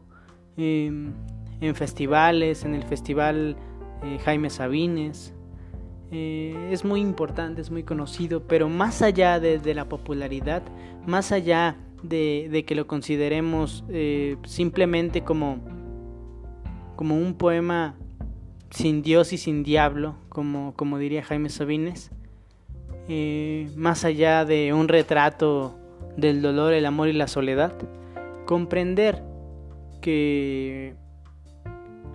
Em, 0.57 1.13
en 1.61 1.75
festivales, 1.75 2.65
en 2.65 2.75
el 2.75 2.83
festival 2.83 3.55
eh, 4.03 4.19
Jaime 4.23 4.49
Sabines. 4.49 5.33
Eh, 6.11 6.69
es 6.71 6.85
muy 6.85 7.01
importante, 7.01 7.61
es 7.61 7.71
muy 7.71 7.83
conocido, 7.83 8.43
pero 8.47 8.69
más 8.69 9.01
allá 9.01 9.39
de, 9.39 9.73
la 9.73 9.89
popularidad, 9.89 10.63
más 11.07 11.31
allá 11.31 11.77
de, 12.03 12.63
que 12.67 12.75
lo 12.75 12.87
consideremos 12.87 13.83
eh, 13.89 14.37
simplemente 14.45 15.23
como, 15.23 15.59
como 16.95 17.17
un 17.17 17.33
poema 17.33 17.95
sin 18.69 19.01
Dios 19.01 19.33
y 19.33 19.37
sin 19.37 19.63
diablo, 19.63 20.15
como, 20.29 20.73
como 20.75 20.99
diría 20.99 21.23
Jaime 21.23 21.49
Sabines, 21.49 22.11
más 23.75 24.03
allá 24.03 24.45
de 24.45 24.73
un 24.73 24.87
retrato 24.87 25.77
del 26.17 26.41
dolor, 26.41 26.73
el 26.73 26.85
amor 26.85 27.07
y 27.07 27.13
la 27.13 27.27
soledad, 27.27 27.73
comprender 28.45 29.23
que 30.01 30.95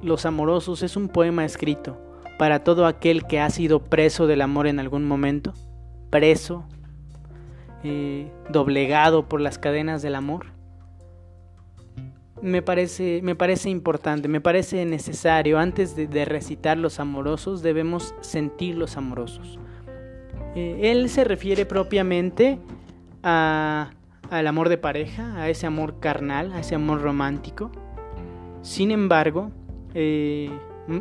los 0.03 0.27
Amorosos 0.27 0.83
es 0.83 0.97
un 0.97 1.09
poema 1.09 1.45
escrito 1.45 1.99
para 2.39 2.65
todo 2.65 2.87
aquel 2.87 3.27
que 3.27 3.39
ha 3.39 3.51
sido 3.51 3.85
preso 3.85 4.27
del 4.27 4.41
amor 4.41 4.67
en 4.67 4.81
algún 4.81 5.07
momento, 5.07 5.53
preso, 6.09 6.65
eh, 7.85 8.33
doblegado 8.49 9.29
por 9.29 9.41
las 9.41 9.59
cadenas 9.59 10.01
del 10.01 10.15
amor. 10.15 10.47
Me 12.41 12.63
parece, 12.63 13.21
me 13.23 13.35
parece 13.35 13.69
importante, 13.69 14.27
me 14.29 14.41
parece 14.41 14.87
necesario, 14.87 15.59
antes 15.59 15.95
de, 15.95 16.25
recitar 16.25 16.79
los 16.79 16.99
amorosos, 16.99 17.63
debemos 17.63 18.15
sentir 18.23 18.77
los 18.77 18.97
amorosos. 18.97 19.59
Eh, 20.55 20.91
él 20.91 21.11
se 21.11 21.25
refiere 21.25 21.67
propiamente 21.67 22.59
a, 23.23 23.91
al 24.31 24.47
amor 24.47 24.71
de 24.71 24.79
pareja, 24.79 25.35
a 25.37 25.51
ese 25.51 25.67
amor 25.67 26.01
carnal, 26.01 26.53
a 26.53 26.61
ese 26.61 26.75
amor 26.75 27.03
romántico. 27.03 27.71
Sin 28.63 28.91
embargo, 28.91 29.51
eh, 29.95 30.51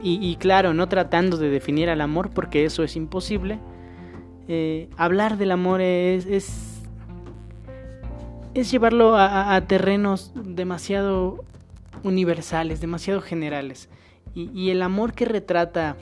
y, 0.02 0.36
claro, 0.36 0.74
no 0.74 0.88
tratando 0.88 1.38
de 1.38 1.50
definir 1.50 1.90
al 1.90 2.02
amor 2.02 2.30
porque 2.30 2.66
eso 2.66 2.84
es 2.84 2.96
imposible, 2.96 3.60
eh, 4.48 4.88
hablar 4.98 5.38
del 5.38 5.52
amor 5.52 5.82
es, 5.82 6.26
es, 8.54 8.72
llevarlo 8.72 9.16
a, 9.18 9.60
terrenos 9.68 10.32
demasiado 10.36 11.44
universales, 12.04 12.82
demasiado 12.82 13.22
generales. 13.22 13.90
Y, 14.36 14.70
el 14.70 14.84
amor 14.84 15.14
que 15.14 15.26
retrata 15.26 15.98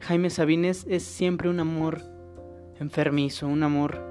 Jaime 0.00 0.30
Sabines 0.30 0.86
es 0.88 1.04
siempre 1.04 1.48
un 1.48 1.60
amor 1.60 2.02
enfermizo, 2.80 3.46
un 3.46 3.62
amor, 3.62 4.02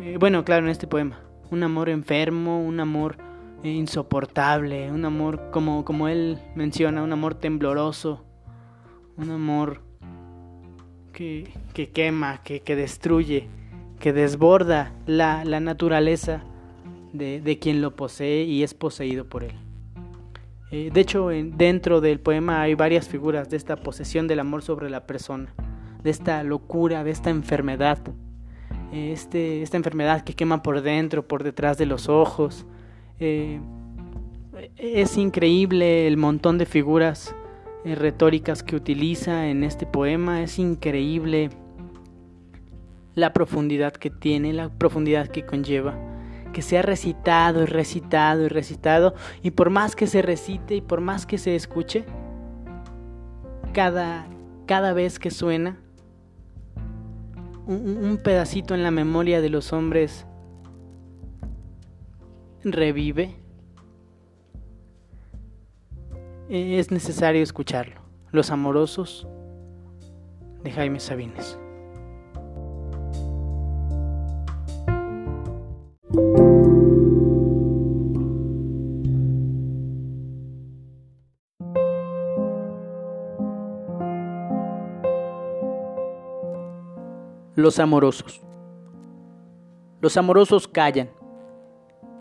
eh, 0.00 0.16
bueno, 0.18 0.44
claro, 0.44 0.64
en 0.64 0.70
este 0.70 0.86
poema, 0.86 1.20
un 1.50 1.62
amor 1.62 1.90
enfermo, 1.90 2.62
un 2.62 2.80
amor 2.80 3.27
insoportable, 3.62 4.90
un 4.90 5.04
amor 5.04 5.50
como, 5.50 5.84
como 5.84 6.08
él 6.08 6.38
menciona, 6.54 7.02
un 7.02 7.12
amor 7.12 7.34
tembloroso, 7.34 8.24
un 9.16 9.30
amor 9.30 9.82
que, 11.12 11.50
que 11.74 11.90
quema, 11.90 12.42
que, 12.42 12.60
que, 12.60 12.76
destruye, 12.76 13.48
que 13.98 14.12
desborda 14.12 14.92
la, 15.06 15.44
la 15.44 15.60
naturaleza 15.60 16.44
de, 17.12 17.40
de, 17.40 17.58
quien 17.58 17.82
lo 17.82 17.96
posee 17.96 18.44
y 18.44 18.62
es 18.62 18.74
poseído 18.74 19.24
por 19.24 19.42
él. 19.42 19.54
Eh, 20.70 20.90
de 20.92 21.00
hecho, 21.00 21.28
dentro 21.28 22.00
del 22.00 22.20
poema 22.20 22.60
hay 22.60 22.74
varias 22.74 23.08
figuras 23.08 23.48
de 23.48 23.56
esta 23.56 23.76
posesión 23.76 24.28
del 24.28 24.40
amor 24.40 24.62
sobre 24.62 24.90
la 24.90 25.06
persona, 25.06 25.54
de 26.02 26.10
esta 26.10 26.42
locura, 26.42 27.04
de 27.04 27.10
esta 27.10 27.30
enfermedad, 27.30 27.98
eh, 28.92 29.12
este, 29.12 29.62
esta 29.62 29.78
enfermedad 29.78 30.22
que 30.22 30.34
quema 30.34 30.62
por 30.62 30.82
dentro, 30.82 31.26
por 31.26 31.42
detrás 31.42 31.78
de 31.78 31.86
los 31.86 32.08
ojos. 32.08 32.66
Eh, 33.20 33.60
es 34.76 35.16
increíble 35.16 36.06
el 36.06 36.16
montón 36.16 36.58
de 36.58 36.66
figuras 36.66 37.34
eh, 37.84 37.94
retóricas 37.94 38.62
que 38.62 38.76
utiliza 38.76 39.48
en 39.48 39.64
este 39.64 39.86
poema. 39.86 40.42
Es 40.42 40.58
increíble 40.58 41.50
la 43.14 43.32
profundidad 43.32 43.92
que 43.92 44.10
tiene, 44.10 44.52
la 44.52 44.68
profundidad 44.68 45.28
que 45.28 45.44
conlleva. 45.44 45.94
Que 46.52 46.62
se 46.62 46.78
ha 46.78 46.82
recitado 46.82 47.62
y 47.62 47.66
recitado 47.66 48.44
y 48.44 48.48
recitado. 48.48 49.14
Y 49.42 49.50
por 49.50 49.70
más 49.70 49.96
que 49.96 50.06
se 50.06 50.22
recite 50.22 50.76
y 50.76 50.80
por 50.80 51.00
más 51.00 51.26
que 51.26 51.38
se 51.38 51.54
escuche, 51.54 52.04
cada, 53.72 54.26
cada 54.66 54.92
vez 54.92 55.18
que 55.18 55.30
suena, 55.30 55.78
un, 57.66 57.98
un 58.02 58.16
pedacito 58.16 58.74
en 58.74 58.82
la 58.82 58.90
memoria 58.90 59.42
de 59.42 59.50
los 59.50 59.74
hombres 59.74 60.26
revive 62.72 63.36
es 66.48 66.90
necesario 66.90 67.42
escucharlo. 67.42 68.00
Los 68.30 68.50
amorosos 68.50 69.26
de 70.62 70.70
Jaime 70.70 71.00
Sabines. 71.00 71.58
Los 87.54 87.80
amorosos. 87.80 88.40
Los 90.00 90.16
amorosos 90.16 90.68
callan. 90.68 91.10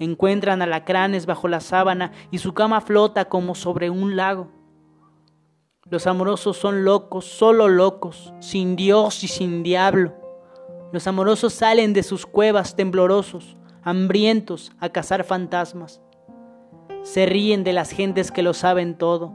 Encuentran 0.00 0.62
alacranes 0.62 1.26
bajo 1.26 1.46
la 1.46 1.60
sábana 1.60 2.12
y 2.30 2.38
su 2.38 2.54
cama 2.54 2.80
flota 2.80 3.26
como 3.26 3.54
sobre 3.54 3.90
un 3.90 4.16
lago. 4.16 4.48
Los 5.90 6.06
amorosos 6.06 6.56
son 6.56 6.84
locos, 6.84 7.26
solo 7.26 7.68
locos, 7.68 8.32
sin 8.40 8.76
Dios 8.76 9.22
y 9.24 9.28
sin 9.28 9.62
diablo. 9.62 10.14
Los 10.90 11.06
amorosos 11.06 11.52
salen 11.52 11.92
de 11.92 12.02
sus 12.02 12.24
cuevas 12.24 12.76
temblorosos, 12.76 13.58
hambrientos 13.82 14.72
a 14.80 14.88
cazar 14.88 15.22
fantasmas. 15.22 16.00
Se 17.02 17.26
ríen 17.26 17.62
de 17.62 17.74
las 17.74 17.90
gentes 17.90 18.32
que 18.32 18.42
lo 18.42 18.54
saben 18.54 18.96
todo, 18.96 19.34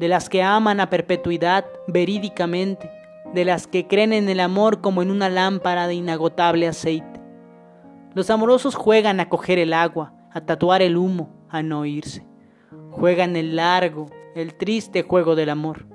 de 0.00 0.08
las 0.08 0.28
que 0.28 0.42
aman 0.42 0.80
a 0.80 0.90
perpetuidad 0.90 1.64
verídicamente, 1.86 2.90
de 3.32 3.44
las 3.44 3.68
que 3.68 3.86
creen 3.86 4.12
en 4.12 4.28
el 4.28 4.40
amor 4.40 4.80
como 4.80 5.00
en 5.00 5.12
una 5.12 5.28
lámpara 5.28 5.86
de 5.86 5.94
inagotable 5.94 6.66
aceite. 6.66 7.21
Los 8.14 8.28
amorosos 8.28 8.74
juegan 8.74 9.20
a 9.20 9.28
coger 9.28 9.58
el 9.58 9.72
agua, 9.72 10.12
a 10.32 10.42
tatuar 10.42 10.82
el 10.82 10.96
humo, 10.96 11.30
a 11.48 11.62
no 11.62 11.86
irse. 11.86 12.26
Juegan 12.90 13.36
el 13.36 13.56
largo, 13.56 14.06
el 14.34 14.54
triste 14.54 15.02
juego 15.02 15.34
del 15.34 15.48
amor. 15.48 15.86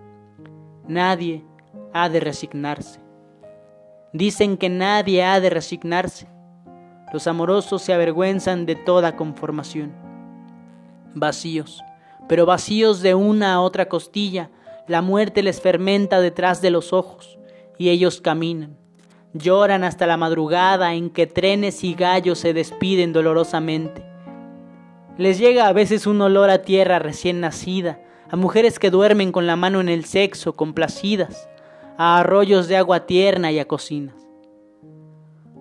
Nadie 0.87 1.45
ha 1.93 2.09
de 2.09 2.19
resignarse. 2.19 2.99
Dicen 4.13 4.57
que 4.57 4.69
nadie 4.69 5.23
ha 5.23 5.39
de 5.39 5.49
resignarse. 5.51 6.27
Los 7.13 7.27
amorosos 7.27 7.83
se 7.83 7.93
avergüenzan 7.93 8.65
de 8.65 8.75
toda 8.75 9.15
conformación. 9.15 9.93
Vacíos, 11.13 11.83
pero 12.27 12.45
vacíos 12.45 13.01
de 13.01 13.15
una 13.15 13.53
a 13.53 13.61
otra 13.61 13.87
costilla, 13.89 14.49
la 14.87 15.01
muerte 15.01 15.43
les 15.43 15.61
fermenta 15.61 16.19
detrás 16.19 16.61
de 16.61 16.71
los 16.71 16.93
ojos, 16.93 17.37
y 17.77 17.89
ellos 17.89 18.21
caminan. 18.21 18.77
Lloran 19.33 19.83
hasta 19.83 20.07
la 20.07 20.17
madrugada 20.17 20.93
en 20.93 21.09
que 21.09 21.27
trenes 21.27 21.83
y 21.83 21.93
gallos 21.93 22.39
se 22.39 22.53
despiden 22.53 23.13
dolorosamente. 23.13 24.03
Les 25.17 25.37
llega 25.37 25.67
a 25.67 25.73
veces 25.73 26.07
un 26.07 26.21
olor 26.21 26.49
a 26.49 26.61
tierra 26.61 26.99
recién 26.99 27.41
nacida, 27.41 28.01
a 28.29 28.35
mujeres 28.35 28.79
que 28.79 28.91
duermen 28.91 29.31
con 29.31 29.47
la 29.47 29.55
mano 29.55 29.81
en 29.81 29.89
el 29.89 30.05
sexo, 30.05 30.55
complacidas, 30.55 31.49
a 31.97 32.19
arroyos 32.19 32.67
de 32.67 32.77
agua 32.77 33.05
tierna 33.05 33.51
y 33.51 33.59
a 33.59 33.67
cocinas. 33.67 34.15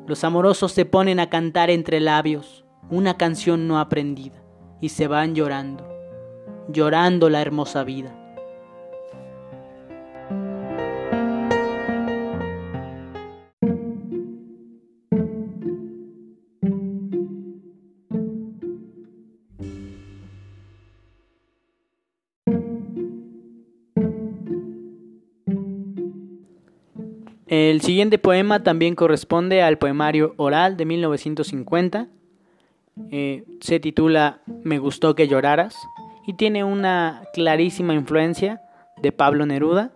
Los 0.06 0.22
amorosos 0.24 0.72
se 0.72 0.84
ponen 0.84 1.18
a 1.18 1.28
cantar 1.28 1.70
entre 1.70 2.00
labios 2.00 2.64
una 2.90 3.16
canción 3.16 3.66
no 3.66 3.80
aprendida 3.80 4.40
y 4.80 4.90
se 4.90 5.08
van 5.08 5.34
llorando, 5.34 5.88
llorando 6.68 7.28
la 7.30 7.40
hermosa 7.40 7.82
vida. 7.82 8.25
El 27.58 27.80
siguiente 27.80 28.18
poema 28.18 28.62
también 28.62 28.94
corresponde 28.94 29.62
al 29.62 29.78
poemario 29.78 30.34
oral 30.36 30.76
de 30.76 30.84
1950. 30.84 32.06
Eh, 33.10 33.44
se 33.60 33.80
titula 33.80 34.42
Me 34.62 34.78
gustó 34.78 35.14
que 35.14 35.26
lloraras 35.26 35.74
y 36.26 36.34
tiene 36.34 36.64
una 36.64 37.22
clarísima 37.32 37.94
influencia 37.94 38.60
de 39.00 39.10
Pablo 39.10 39.46
Neruda 39.46 39.92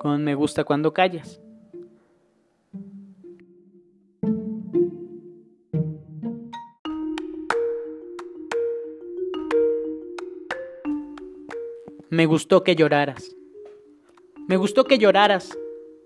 con 0.00 0.24
Me 0.24 0.34
gusta 0.34 0.64
cuando 0.64 0.92
callas. 0.92 1.40
Me 12.10 12.26
gustó 12.26 12.64
que 12.64 12.74
lloraras. 12.74 13.36
Me 14.48 14.56
gustó 14.56 14.82
que 14.82 14.98
lloraras. 14.98 15.56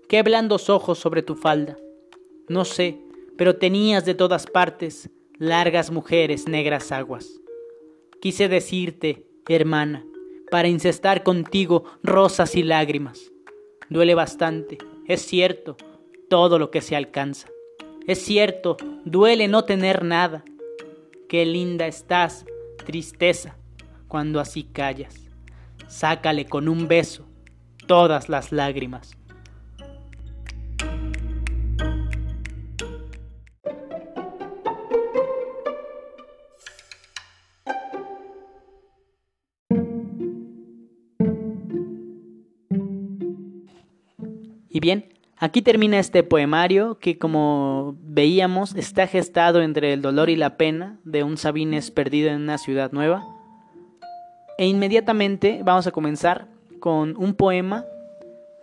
Qué 0.09 0.23
blandos 0.23 0.69
ojos 0.69 0.99
sobre 0.99 1.21
tu 1.21 1.35
falda. 1.35 1.77
No 2.47 2.65
sé, 2.65 2.97
pero 3.37 3.57
tenías 3.57 4.05
de 4.05 4.15
todas 4.15 4.47
partes 4.47 5.09
largas 5.37 5.91
mujeres, 5.91 6.47
negras 6.47 6.91
aguas. 6.91 7.39
Quise 8.21 8.47
decirte, 8.47 9.25
hermana, 9.47 10.05
para 10.49 10.67
incestar 10.67 11.23
contigo 11.23 11.83
rosas 12.03 12.55
y 12.55 12.63
lágrimas. 12.63 13.31
Duele 13.89 14.15
bastante, 14.15 14.77
es 15.07 15.21
cierto, 15.21 15.77
todo 16.29 16.59
lo 16.59 16.71
que 16.71 16.81
se 16.81 16.95
alcanza. 16.95 17.47
Es 18.07 18.19
cierto, 18.19 18.77
duele 19.05 19.47
no 19.47 19.65
tener 19.65 20.03
nada. 20.03 20.43
Qué 21.29 21.45
linda 21.45 21.87
estás, 21.87 22.45
tristeza, 22.85 23.57
cuando 24.07 24.39
así 24.39 24.63
callas 24.63 25.27
sácale 25.87 26.45
con 26.45 26.67
un 26.67 26.87
beso 26.87 27.25
todas 27.87 28.29
las 28.29 28.51
lágrimas. 28.51 29.16
Y 44.77 44.79
bien, 44.79 45.09
aquí 45.37 45.63
termina 45.63 45.97
este 45.97 46.21
poemario 46.21 46.99
que 46.99 47.17
como 47.17 47.95
veíamos 47.99 48.75
está 48.75 49.07
gestado 49.07 49.63
entre 49.63 49.91
el 49.91 50.03
dolor 50.03 50.29
y 50.29 50.35
la 50.35 50.55
pena 50.55 50.99
de 51.03 51.23
un 51.23 51.37
Sabines 51.37 51.89
perdido 51.89 52.29
en 52.29 52.43
una 52.43 52.59
ciudad 52.59 52.91
nueva 52.91 53.25
e 54.59 54.67
inmediatamente 54.67 55.61
vamos 55.63 55.87
a 55.87 55.91
comenzar 55.91 56.47
con 56.79 57.17
un 57.17 57.33
poema 57.33 57.85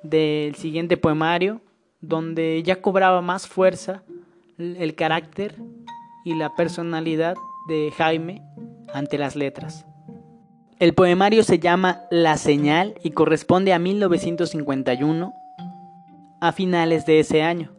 del 0.04 0.54
siguiente 0.54 0.96
poemario, 0.96 1.60
donde 2.00 2.62
ya 2.62 2.80
cobraba 2.80 3.20
más 3.20 3.48
fuerza 3.48 4.04
el 4.56 4.94
carácter 4.94 5.56
y 6.24 6.36
la 6.36 6.54
personalidad 6.54 7.34
de 7.66 7.92
Jaime 7.98 8.40
ante 8.92 9.18
las 9.18 9.34
letras. 9.34 9.84
El 10.78 10.94
poemario 10.94 11.42
se 11.42 11.58
llama 11.58 12.02
La 12.12 12.36
señal 12.36 12.94
y 13.02 13.10
corresponde 13.10 13.72
a 13.72 13.80
1951, 13.80 15.34
a 16.44 16.52
finales 16.52 17.06
de 17.06 17.20
ese 17.20 17.42
año 17.42 17.74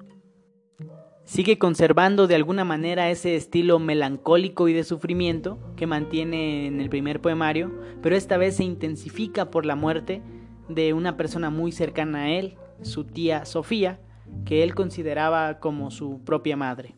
sigue 1.23 1.59
conservando 1.59 2.25
de 2.25 2.33
alguna 2.33 2.63
manera 2.63 3.11
ese 3.11 3.35
estilo 3.35 3.77
melancólico 3.77 4.67
y 4.67 4.73
de 4.73 4.83
sufrimiento 4.83 5.59
que 5.75 5.85
mantiene 5.85 6.65
en 6.65 6.81
el 6.81 6.89
primer 6.89 7.21
poemario, 7.21 7.71
pero 8.01 8.15
esta 8.15 8.37
vez 8.37 8.55
se 8.55 8.63
intensifica 8.63 9.51
por 9.51 9.67
la 9.67 9.75
muerte 9.75 10.23
de 10.67 10.93
una 10.93 11.15
persona 11.15 11.51
muy 11.51 11.71
cercana 11.71 12.23
a 12.23 12.29
él, 12.31 12.55
su 12.81 13.03
tía 13.03 13.45
Sofía, 13.45 13.99
que 14.45 14.63
él 14.63 14.73
consideraba 14.73 15.59
como 15.59 15.91
su 15.91 16.23
propia 16.23 16.57
madre. 16.57 16.95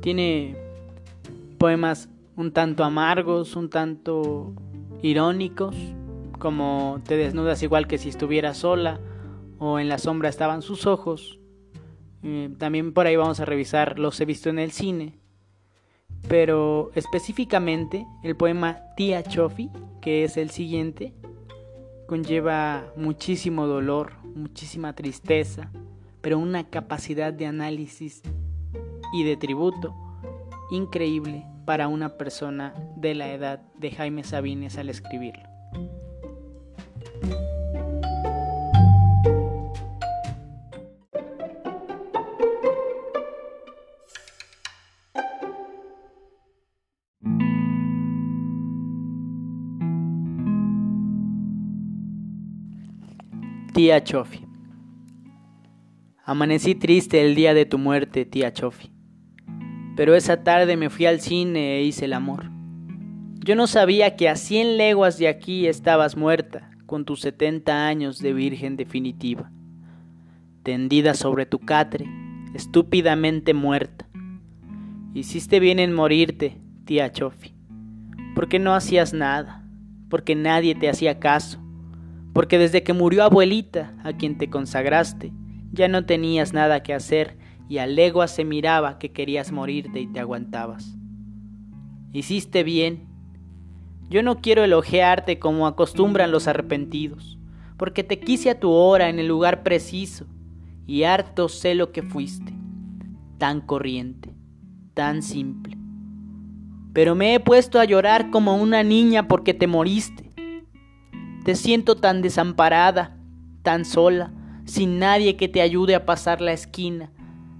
Tiene 0.00 0.56
poemas 1.58 2.08
un 2.34 2.50
tanto 2.52 2.82
amargos, 2.82 3.56
un 3.56 3.68
tanto 3.68 4.54
irónicos, 5.02 5.76
como 6.38 7.02
Te 7.04 7.18
desnudas 7.18 7.62
igual 7.62 7.86
que 7.86 7.98
si 7.98 8.08
estuvieras 8.08 8.56
sola, 8.56 8.98
o 9.60 9.78
En 9.78 9.88
la 9.88 9.98
sombra 9.98 10.30
estaban 10.30 10.62
sus 10.62 10.86
ojos, 10.86 11.38
eh, 12.22 12.50
también 12.58 12.92
por 12.92 13.06
ahí 13.06 13.14
vamos 13.16 13.40
a 13.40 13.44
revisar 13.44 13.98
Los 13.98 14.20
he 14.20 14.24
visto 14.24 14.48
en 14.48 14.58
el 14.58 14.72
cine. 14.72 15.18
Pero 16.28 16.90
específicamente 16.94 18.06
el 18.24 18.36
poema 18.36 18.80
Tía 18.96 19.22
Chofi, 19.22 19.70
que 20.00 20.24
es 20.24 20.36
el 20.36 20.50
siguiente, 20.50 21.14
conlleva 22.06 22.92
muchísimo 22.96 23.66
dolor, 23.66 24.12
muchísima 24.34 24.94
tristeza, 24.94 25.70
pero 26.20 26.38
una 26.38 26.68
capacidad 26.68 27.32
de 27.32 27.46
análisis 27.46 28.22
y 29.12 29.24
de 29.24 29.36
tributo 29.36 29.94
increíble 30.70 31.46
para 31.66 31.88
una 31.88 32.16
persona 32.16 32.74
de 32.96 33.14
la 33.14 33.32
edad 33.32 33.60
de 33.74 33.90
Jaime 33.90 34.24
Sabines 34.24 34.78
al 34.78 34.88
escribirlo. 34.88 35.49
Tía 53.80 54.04
Chofi. 54.04 54.44
Amanecí 56.22 56.74
triste 56.74 57.24
el 57.24 57.34
día 57.34 57.54
de 57.54 57.64
tu 57.64 57.78
muerte, 57.78 58.26
tía 58.26 58.52
Chofi. 58.52 58.92
Pero 59.96 60.14
esa 60.14 60.44
tarde 60.44 60.76
me 60.76 60.90
fui 60.90 61.06
al 61.06 61.22
cine 61.22 61.78
e 61.78 61.84
hice 61.84 62.04
el 62.04 62.12
amor. 62.12 62.50
Yo 63.42 63.56
no 63.56 63.66
sabía 63.66 64.16
que 64.16 64.28
a 64.28 64.36
cien 64.36 64.76
leguas 64.76 65.16
de 65.16 65.28
aquí 65.28 65.66
estabas 65.66 66.14
muerta, 66.14 66.72
con 66.84 67.06
tus 67.06 67.22
setenta 67.22 67.86
años 67.86 68.18
de 68.18 68.34
virgen 68.34 68.76
definitiva, 68.76 69.50
tendida 70.62 71.14
sobre 71.14 71.46
tu 71.46 71.58
catre, 71.58 72.06
estúpidamente 72.52 73.54
muerta. 73.54 74.06
Hiciste 75.14 75.58
bien 75.58 75.78
en 75.78 75.94
morirte, 75.94 76.60
tía 76.84 77.10
Chofi, 77.10 77.54
porque 78.34 78.58
no 78.58 78.74
hacías 78.74 79.14
nada, 79.14 79.66
porque 80.10 80.34
nadie 80.34 80.74
te 80.74 80.90
hacía 80.90 81.18
caso, 81.18 81.62
porque 82.40 82.56
desde 82.56 82.82
que 82.82 82.94
murió 82.94 83.24
abuelita, 83.24 83.92
a 84.02 84.14
quien 84.14 84.38
te 84.38 84.48
consagraste, 84.48 85.30
ya 85.72 85.88
no 85.88 86.06
tenías 86.06 86.54
nada 86.54 86.82
que 86.82 86.94
hacer 86.94 87.36
y 87.68 87.76
a 87.76 87.86
legua 87.86 88.28
se 88.28 88.46
miraba 88.46 88.98
que 88.98 89.12
querías 89.12 89.52
morirte 89.52 90.00
y 90.00 90.06
te 90.06 90.20
aguantabas. 90.20 90.96
Hiciste 92.14 92.64
bien. 92.64 93.10
Yo 94.08 94.22
no 94.22 94.40
quiero 94.40 94.64
elogiarte 94.64 95.38
como 95.38 95.66
acostumbran 95.66 96.30
los 96.30 96.48
arrepentidos, 96.48 97.38
porque 97.76 98.04
te 98.04 98.18
quise 98.18 98.48
a 98.48 98.58
tu 98.58 98.70
hora 98.70 99.10
en 99.10 99.18
el 99.18 99.28
lugar 99.28 99.62
preciso, 99.62 100.24
y 100.86 101.02
harto 101.02 101.50
sé 101.50 101.74
lo 101.74 101.92
que 101.92 102.02
fuiste, 102.02 102.54
tan 103.36 103.60
corriente, 103.60 104.34
tan 104.94 105.20
simple. 105.20 105.76
Pero 106.94 107.14
me 107.14 107.34
he 107.34 107.40
puesto 107.40 107.78
a 107.78 107.84
llorar 107.84 108.30
como 108.30 108.56
una 108.56 108.82
niña 108.82 109.28
porque 109.28 109.52
te 109.52 109.66
moriste, 109.66 110.29
te 111.44 111.54
siento 111.54 111.96
tan 111.96 112.20
desamparada, 112.22 113.16
tan 113.62 113.84
sola, 113.84 114.32
sin 114.66 114.98
nadie 114.98 115.36
que 115.36 115.48
te 115.48 115.62
ayude 115.62 115.94
a 115.94 116.04
pasar 116.04 116.40
la 116.40 116.52
esquina, 116.52 117.10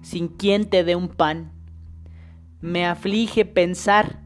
sin 0.03 0.29
quien 0.29 0.69
te 0.69 0.85
dé 0.85 0.97
un 0.97 1.09
pan. 1.09 1.53
Me 2.61 2.87
aflige 2.87 3.47
pensar 3.47 4.21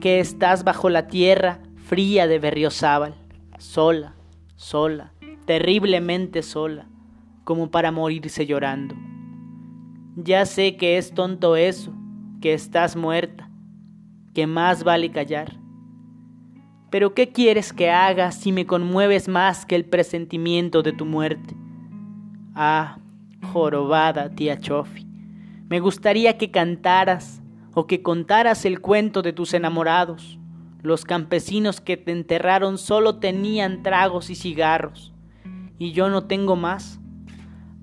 que 0.00 0.20
estás 0.20 0.64
bajo 0.64 0.90
la 0.90 1.08
tierra 1.08 1.60
fría 1.76 2.26
de 2.26 2.38
Berriozábal, 2.38 3.14
sola, 3.58 4.14
sola, 4.56 5.14
terriblemente 5.46 6.42
sola, 6.42 6.86
como 7.44 7.70
para 7.70 7.90
morirse 7.90 8.46
llorando. 8.46 8.94
Ya 10.16 10.44
sé 10.44 10.76
que 10.76 10.98
es 10.98 11.14
tonto 11.14 11.56
eso, 11.56 11.94
que 12.42 12.52
estás 12.52 12.94
muerta, 12.94 13.50
que 14.34 14.46
más 14.46 14.84
vale 14.84 15.10
callar 15.10 15.63
pero 16.94 17.12
¿qué 17.12 17.32
quieres 17.32 17.72
que 17.72 17.90
haga 17.90 18.30
si 18.30 18.52
me 18.52 18.66
conmueves 18.66 19.26
más 19.26 19.66
que 19.66 19.74
el 19.74 19.84
presentimiento 19.84 20.80
de 20.84 20.92
tu 20.92 21.04
muerte? 21.04 21.56
Ah, 22.54 22.98
jorobada 23.42 24.30
tía 24.30 24.60
Chofi, 24.60 25.04
me 25.68 25.80
gustaría 25.80 26.38
que 26.38 26.52
cantaras 26.52 27.42
o 27.74 27.88
que 27.88 28.00
contaras 28.00 28.64
el 28.64 28.80
cuento 28.80 29.22
de 29.22 29.32
tus 29.32 29.54
enamorados. 29.54 30.38
Los 30.82 31.04
campesinos 31.04 31.80
que 31.80 31.96
te 31.96 32.12
enterraron 32.12 32.78
solo 32.78 33.16
tenían 33.16 33.82
tragos 33.82 34.30
y 34.30 34.36
cigarros, 34.36 35.12
y 35.80 35.90
yo 35.90 36.08
no 36.10 36.28
tengo 36.28 36.54
más. 36.54 37.00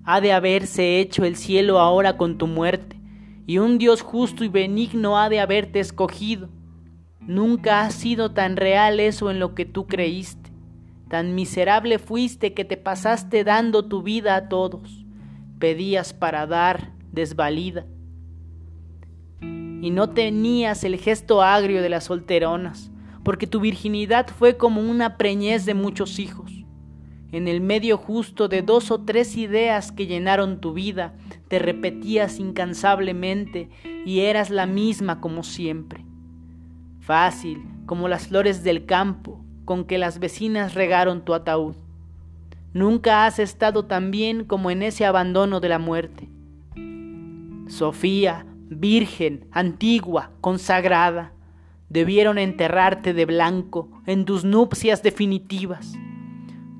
Ha 0.06 0.22
de 0.22 0.32
haberse 0.32 1.02
hecho 1.02 1.26
el 1.26 1.36
cielo 1.36 1.80
ahora 1.80 2.16
con 2.16 2.38
tu 2.38 2.48
muerte, 2.48 2.98
y 3.46 3.58
un 3.58 3.78
Dios 3.78 4.04
justo 4.04 4.46
y 4.46 4.48
benigno 4.48 5.20
ha 5.20 5.28
de 5.28 5.42
haberte 5.42 5.82
escogido 5.82 6.48
Nunca 7.28 7.82
ha 7.82 7.92
sido 7.92 8.32
tan 8.32 8.58
real 8.58 9.00
eso 9.00 9.30
en 9.30 9.40
lo 9.40 9.54
que 9.54 9.66
tú 9.66 9.86
creíste. 9.86 10.52
Tan 11.08 11.36
miserable 11.36 12.00
fuiste 12.00 12.54
que 12.54 12.66
te 12.66 12.78
pasaste 12.78 13.44
dando 13.44 13.86
tu 13.86 14.02
vida 14.02 14.36
a 14.36 14.50
todos. 14.50 15.06
Pedías 15.60 16.14
para 16.14 16.48
dar, 16.48 16.94
desvalida. 17.12 17.86
Y 19.40 19.92
no 19.92 20.10
tenías 20.10 20.84
el 20.84 20.98
gesto 20.98 21.42
agrio 21.42 21.82
de 21.82 21.90
las 21.90 22.06
solteronas, 22.06 22.92
porque 23.24 23.46
tu 23.46 23.60
virginidad 23.60 24.28
fue 24.28 24.58
como 24.58 24.82
una 24.82 25.18
preñez 25.18 25.66
de 25.66 25.74
muchos 25.74 26.18
hijos. 26.18 26.66
En 27.32 27.48
el 27.48 27.62
medio 27.62 27.98
justo 27.98 28.48
de 28.48 28.62
dos 28.62 28.90
o 28.90 29.02
tres 29.02 29.38
ideas 29.38 29.92
que 29.92 30.08
llenaron 30.08 30.60
tu 30.60 30.74
vida, 30.74 31.14
te 31.48 31.60
repetías 31.60 32.40
incansablemente 32.40 33.70
y 34.06 34.22
eras 34.22 34.50
la 34.50 34.66
misma 34.66 35.22
como 35.22 35.44
siempre. 35.44 36.06
Fácil, 37.02 37.68
como 37.88 38.08
las 38.08 38.28
flores 38.28 38.64
del 38.64 38.86
campo, 38.86 39.44
con 39.66 39.86
que 39.86 39.98
las 39.98 40.20
vecinas 40.20 40.76
regaron 40.76 41.26
tu 41.26 41.34
ataúd. 41.34 41.76
Nunca 42.74 43.26
has 43.26 43.40
estado 43.40 43.86
tan 43.86 44.12
bien 44.12 44.46
como 44.46 44.70
en 44.70 44.84
ese 44.84 45.06
abandono 45.06 45.60
de 45.60 45.70
la 45.70 45.80
muerte. 45.80 46.30
Sofía, 47.68 48.46
virgen, 48.70 49.48
antigua, 49.52 50.30
consagrada, 50.42 51.34
debieron 51.90 52.38
enterrarte 52.38 53.14
de 53.14 53.26
blanco 53.26 53.90
en 54.06 54.24
tus 54.24 54.46
nupcias 54.46 55.02
definitivas. 55.02 55.94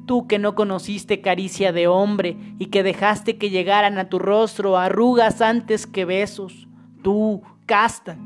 Tú 0.06 0.28
que 0.28 0.38
no 0.38 0.54
conociste 0.54 1.22
caricia 1.22 1.72
de 1.72 1.88
hombre 1.88 2.38
y 2.60 2.68
que 2.68 2.84
dejaste 2.84 3.38
que 3.38 3.50
llegaran 3.50 3.98
a 3.98 4.08
tu 4.08 4.20
rostro 4.20 4.78
arrugas 4.78 5.42
antes 5.42 5.88
que 5.88 6.06
besos, 6.06 6.68
tú, 7.02 7.42
casta, 7.66 8.18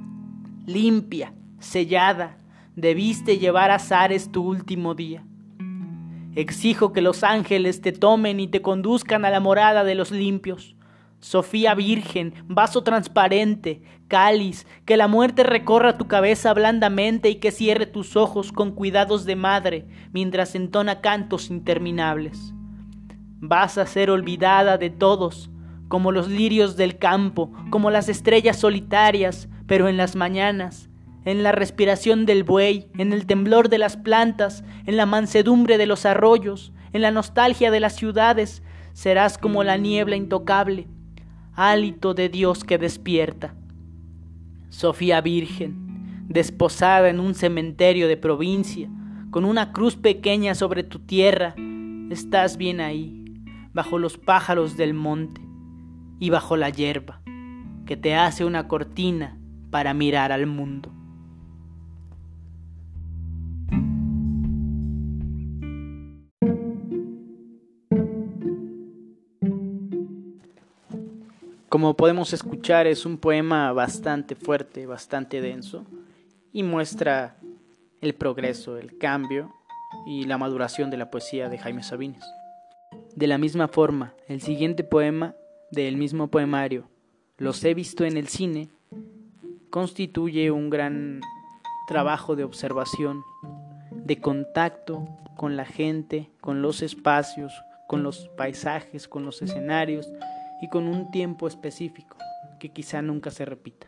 limpia, 0.65 1.33
sellada, 1.59 2.37
debiste 2.75 3.37
llevar 3.37 3.71
a 3.71 3.79
Zares 3.79 4.31
tu 4.31 4.43
último 4.43 4.95
día. 4.95 5.23
Exijo 6.35 6.91
que 6.91 7.01
los 7.01 7.23
ángeles 7.23 7.81
te 7.81 7.93
tomen 7.93 8.39
y 8.39 8.47
te 8.47 8.61
conduzcan 8.61 9.23
a 9.23 9.29
la 9.29 9.39
morada 9.39 9.83
de 9.83 9.95
los 9.95 10.11
limpios. 10.11 10.75
Sofía 11.21 11.73
Virgen, 11.73 12.33
vaso 12.47 12.83
transparente, 12.83 13.81
cáliz, 14.07 14.67
que 14.85 14.97
la 14.97 15.07
muerte 15.07 15.43
recorra 15.43 15.97
tu 15.97 16.07
cabeza 16.07 16.53
blandamente 16.53 17.29
y 17.29 17.35
que 17.35 17.51
cierre 17.51 17.85
tus 17.85 18.15
ojos 18.15 18.51
con 18.51 18.71
cuidados 18.73 19.25
de 19.25 19.35
madre 19.35 19.87
mientras 20.11 20.55
entona 20.55 21.01
cantos 21.01 21.49
interminables. 21.49 22.53
Vas 23.39 23.77
a 23.77 23.87
ser 23.87 24.09
olvidada 24.11 24.77
de 24.77 24.89
todos, 24.89 25.49
como 25.87 26.11
los 26.11 26.27
lirios 26.27 26.75
del 26.75 26.97
campo, 26.97 27.51
como 27.69 27.91
las 27.91 28.09
estrellas 28.09 28.57
solitarias, 28.57 29.47
pero 29.67 29.87
en 29.87 29.97
las 29.97 30.15
mañanas, 30.15 30.89
en 31.25 31.41
la 31.43 31.51
respiración 31.51 32.25
del 32.25 32.43
buey, 32.43 32.87
en 32.97 33.11
el 33.11 33.25
temblor 33.25 33.69
de 33.69 33.79
las 33.79 33.97
plantas, 33.97 34.63
en 34.85 34.95
la 34.95 35.05
mansedumbre 35.05 35.77
de 35.77 35.87
los 35.87 36.05
arroyos, 36.05 36.71
en 36.93 37.01
la 37.01 37.11
nostalgia 37.11 37.71
de 37.71 37.79
las 37.79 37.95
ciudades, 37.95 38.63
serás 38.93 39.37
como 39.37 39.63
la 39.63 39.77
niebla 39.77 40.15
intocable, 40.15 40.87
hálito 41.55 42.13
de 42.13 42.29
Dios 42.29 42.63
que 42.63 42.77
despierta. 42.77 43.55
Sofía 44.69 45.19
Virgen, 45.21 46.25
desposada 46.29 47.09
en 47.09 47.19
un 47.19 47.33
cementerio 47.33 48.07
de 48.07 48.17
provincia, 48.17 48.87
con 49.31 49.45
una 49.45 49.73
cruz 49.73 49.95
pequeña 49.95 50.55
sobre 50.55 50.83
tu 50.83 50.99
tierra, 50.99 51.55
estás 52.09 52.55
bien 52.57 52.79
ahí, 52.79 53.25
bajo 53.73 53.99
los 53.99 54.17
pájaros 54.17 54.77
del 54.77 54.93
monte 54.93 55.41
y 56.19 56.29
bajo 56.29 56.55
la 56.55 56.69
hierba, 56.69 57.21
que 57.85 57.97
te 57.97 58.15
hace 58.15 58.45
una 58.45 58.67
cortina 58.67 59.37
para 59.71 59.93
mirar 59.93 60.31
al 60.31 60.45
mundo. 60.45 60.93
Como 71.75 71.97
podemos 71.97 72.31
escuchar, 72.31 72.87
es 72.87 73.05
un 73.05 73.17
poema 73.17 73.73
bastante 73.73 74.35
fuerte, 74.35 74.85
bastante 74.85 75.41
denso, 75.41 75.83
y 76.53 76.63
muestra 76.63 77.35
el 77.99 78.15
progreso, 78.15 78.77
el 78.77 78.97
cambio 78.97 79.53
y 80.07 80.23
la 80.23 80.37
maduración 80.37 80.89
de 80.89 80.95
la 80.95 81.11
poesía 81.11 81.49
de 81.49 81.57
Jaime 81.57 81.83
Sabines. 81.83 82.23
De 83.13 83.27
la 83.27 83.37
misma 83.37 83.67
forma, 83.67 84.13
el 84.29 84.39
siguiente 84.39 84.85
poema 84.85 85.35
del 85.69 85.97
mismo 85.97 86.29
poemario, 86.29 86.87
Los 87.37 87.61
he 87.65 87.73
visto 87.73 88.05
en 88.05 88.15
el 88.15 88.29
cine, 88.29 88.69
constituye 89.69 90.51
un 90.51 90.69
gran 90.69 91.19
trabajo 91.89 92.37
de 92.37 92.45
observación, 92.45 93.21
de 93.91 94.21
contacto 94.21 95.09
con 95.35 95.57
la 95.57 95.65
gente, 95.65 96.29
con 96.39 96.61
los 96.61 96.81
espacios, 96.81 97.51
con 97.89 98.01
los 98.01 98.29
paisajes, 98.37 99.09
con 99.09 99.25
los 99.25 99.41
escenarios, 99.41 100.09
y 100.61 100.69
con 100.69 100.87
un 100.87 101.11
tiempo 101.11 101.47
específico 101.47 102.17
que 102.59 102.69
quizá 102.69 103.01
nunca 103.01 103.31
se 103.31 103.45
repita. 103.45 103.87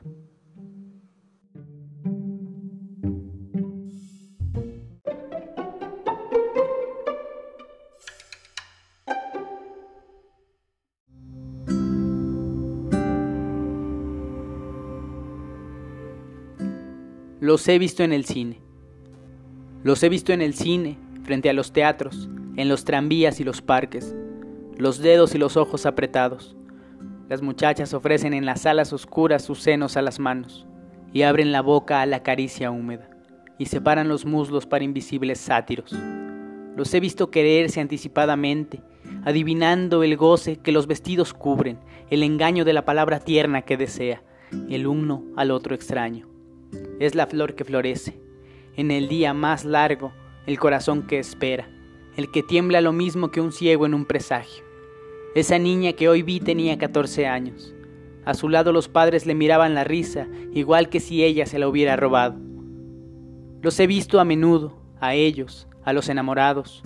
Los 17.39 17.65
he 17.69 17.79
visto 17.79 18.03
en 18.03 18.11
el 18.11 18.25
cine. 18.25 18.59
Los 19.81 20.03
he 20.03 20.09
visto 20.09 20.33
en 20.33 20.41
el 20.41 20.53
cine, 20.53 20.97
frente 21.23 21.49
a 21.49 21.53
los 21.53 21.71
teatros, 21.71 22.27
en 22.57 22.67
los 22.67 22.83
tranvías 22.83 23.39
y 23.39 23.45
los 23.45 23.61
parques, 23.61 24.13
los 24.75 24.97
dedos 24.97 25.33
y 25.33 25.37
los 25.37 25.55
ojos 25.55 25.85
apretados, 25.85 26.56
las 27.29 27.41
muchachas 27.41 27.93
ofrecen 27.93 28.33
en 28.33 28.45
las 28.45 28.61
salas 28.61 28.93
oscuras 28.93 29.43
sus 29.43 29.59
senos 29.59 29.97
a 29.97 30.01
las 30.01 30.19
manos 30.19 30.65
y 31.11 31.23
abren 31.23 31.51
la 31.51 31.61
boca 31.61 32.01
a 32.01 32.05
la 32.05 32.23
caricia 32.23 32.71
húmeda 32.71 33.09
y 33.57 33.65
separan 33.65 34.07
los 34.07 34.25
muslos 34.25 34.65
para 34.65 34.83
invisibles 34.83 35.39
sátiros. 35.39 35.93
Los 36.75 36.93
he 36.93 36.99
visto 36.99 37.31
quererse 37.31 37.81
anticipadamente, 37.81 38.81
adivinando 39.25 40.03
el 40.03 40.15
goce 40.15 40.57
que 40.57 40.71
los 40.71 40.87
vestidos 40.87 41.33
cubren, 41.33 41.79
el 42.09 42.23
engaño 42.23 42.65
de 42.65 42.73
la 42.73 42.85
palabra 42.85 43.19
tierna 43.19 43.63
que 43.63 43.77
desea, 43.77 44.21
el 44.69 44.85
uno 44.85 45.23
al 45.35 45.51
otro 45.51 45.73
extraño. 45.75 46.29
Es 46.99 47.15
la 47.15 47.27
flor 47.27 47.55
que 47.55 47.65
florece, 47.65 48.21
en 48.75 48.91
el 48.91 49.07
día 49.07 49.33
más 49.33 49.65
largo, 49.65 50.13
el 50.45 50.59
corazón 50.59 51.07
que 51.07 51.19
espera, 51.19 51.67
el 52.15 52.31
que 52.31 52.43
tiembla 52.43 52.79
lo 52.79 52.93
mismo 52.93 53.31
que 53.31 53.41
un 53.41 53.51
ciego 53.51 53.85
en 53.85 53.95
un 53.95 54.05
presagio. 54.05 54.66
Esa 55.35 55.59
niña 55.59 55.93
que 55.93 56.09
hoy 56.09 56.23
vi 56.23 56.39
tenía 56.39 56.77
14 56.77 57.27
años. 57.27 57.73
A 58.25 58.33
su 58.33 58.49
lado 58.49 58.71
los 58.73 58.87
padres 58.87 59.25
le 59.25 59.35
miraban 59.35 59.73
la 59.73 59.83
risa, 59.83 60.27
igual 60.53 60.89
que 60.89 60.99
si 60.99 61.23
ella 61.23 61.45
se 61.45 61.59
la 61.59 61.67
hubiera 61.67 61.95
robado. 61.95 62.35
Los 63.61 63.79
he 63.79 63.87
visto 63.87 64.19
a 64.19 64.25
menudo, 64.25 64.73
a 64.99 65.13
ellos, 65.13 65.67
a 65.83 65.93
los 65.93 66.09
enamorados, 66.09 66.81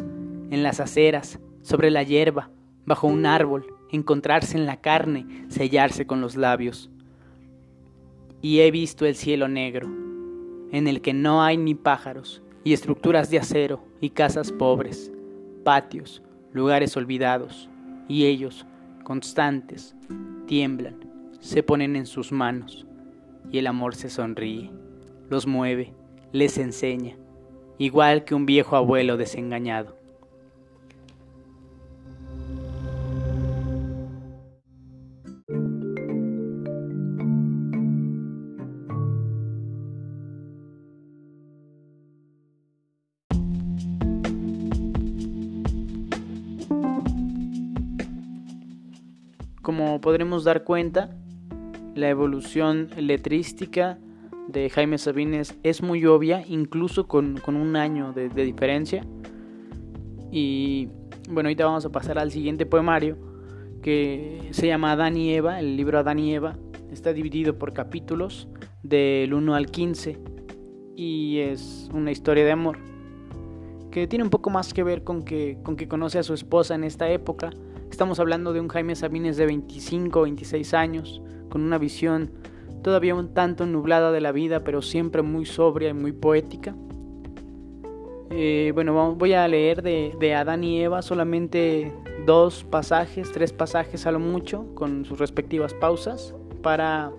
en 0.49 0.63
las 0.63 0.79
aceras, 0.79 1.39
sobre 1.61 1.91
la 1.91 2.03
hierba, 2.03 2.49
bajo 2.85 3.07
un 3.07 3.25
árbol, 3.25 3.65
encontrarse 3.89 4.57
en 4.57 4.65
la 4.65 4.81
carne, 4.81 5.45
sellarse 5.47 6.05
con 6.05 6.21
los 6.21 6.35
labios. 6.35 6.89
Y 8.41 8.59
he 8.59 8.71
visto 8.71 9.05
el 9.05 9.15
cielo 9.15 9.47
negro, 9.47 9.87
en 10.71 10.87
el 10.87 11.01
que 11.01 11.13
no 11.13 11.43
hay 11.43 11.57
ni 11.57 11.75
pájaros, 11.75 12.41
y 12.63 12.73
estructuras 12.73 13.29
de 13.29 13.39
acero, 13.39 13.83
y 13.99 14.11
casas 14.11 14.51
pobres, 14.51 15.11
patios, 15.63 16.21
lugares 16.51 16.95
olvidados, 16.97 17.69
y 18.11 18.25
ellos, 18.25 18.65
constantes, 19.05 19.95
tiemblan, 20.45 20.97
se 21.39 21.63
ponen 21.63 21.95
en 21.95 22.05
sus 22.05 22.33
manos, 22.33 22.85
y 23.49 23.57
el 23.57 23.67
amor 23.67 23.95
se 23.95 24.09
sonríe, 24.09 24.69
los 25.29 25.47
mueve, 25.47 25.93
les 26.33 26.57
enseña, 26.57 27.15
igual 27.77 28.25
que 28.25 28.35
un 28.35 28.45
viejo 28.45 28.75
abuelo 28.75 29.15
desengañado. 29.15 29.95
Podremos 50.01 50.43
dar 50.43 50.63
cuenta, 50.63 51.15
la 51.95 52.09
evolución 52.09 52.89
letrística 52.97 53.99
de 54.47 54.69
Jaime 54.69 54.97
Sabines 54.97 55.55
es 55.63 55.81
muy 55.81 56.05
obvia, 56.05 56.43
incluso 56.47 57.07
con, 57.07 57.39
un 57.47 57.75
año 57.75 58.13
de, 58.13 58.29
diferencia. 58.29 59.05
Y 60.31 60.89
bueno, 61.29 61.47
ahorita 61.47 61.65
vamos 61.65 61.85
a 61.85 61.89
pasar 61.89 62.17
al 62.17 62.31
siguiente 62.31 62.65
poemario 62.65 63.17
que 63.81 64.49
se 64.51 64.67
llama 64.67 64.93
Adán 64.93 65.17
y 65.17 65.33
Eva. 65.33 65.59
El 65.59 65.77
libro 65.77 65.99
Adán 65.99 66.19
y 66.19 66.33
Eva 66.33 66.57
está 66.91 67.13
dividido 67.13 67.57
por 67.57 67.73
capítulos 67.73 68.47
del 68.83 69.33
1 69.33 69.55
al 69.55 69.67
15 69.67 70.17
y 70.95 71.39
es 71.39 71.89
una 71.93 72.11
historia 72.11 72.43
de 72.43 72.51
amor 72.51 72.77
que 73.91 74.07
tiene 74.07 74.23
un 74.23 74.29
poco 74.29 74.49
más 74.49 74.73
que 74.73 74.83
ver 74.83 75.03
con 75.03 75.23
que, 75.23 75.57
con 75.63 75.75
que 75.75 75.87
conoce 75.87 76.17
a 76.17 76.23
su 76.23 76.33
esposa 76.33 76.75
en 76.75 76.83
esta 76.83 77.09
época. 77.09 77.51
Estamos 77.91 78.21
hablando 78.21 78.53
de 78.53 78.61
un 78.61 78.69
Jaime 78.69 78.95
Sabines 78.95 79.35
de 79.35 79.45
25, 79.45 80.21
26 80.21 80.73
años, 80.73 81.21
con 81.49 81.61
una 81.61 81.77
visión 81.77 82.31
todavía 82.81 83.13
un 83.13 83.33
tanto 83.33 83.65
nublada 83.65 84.13
de 84.13 84.21
la 84.21 84.31
vida, 84.31 84.63
pero 84.63 84.81
siempre 84.81 85.21
muy 85.21 85.45
sobria 85.45 85.89
y 85.89 85.93
muy 85.93 86.13
poética. 86.13 86.73
Eh, 88.31 88.71
bueno, 88.73 89.13
voy 89.15 89.33
a 89.33 89.45
leer 89.47 89.83
de, 89.83 90.33
Adán 90.33 90.63
y 90.63 90.81
Eva 90.81 91.01
solamente 91.01 91.93
dos 92.25 92.63
pasajes, 92.63 93.29
tres 93.33 93.51
pasajes 93.51 94.07
a 94.07 94.11
lo 94.13 94.19
mucho, 94.19 94.73
con 94.73 95.03
sus 95.03 95.19
respectivas 95.19 95.73
pausas, 95.73 96.33
para 96.63 97.11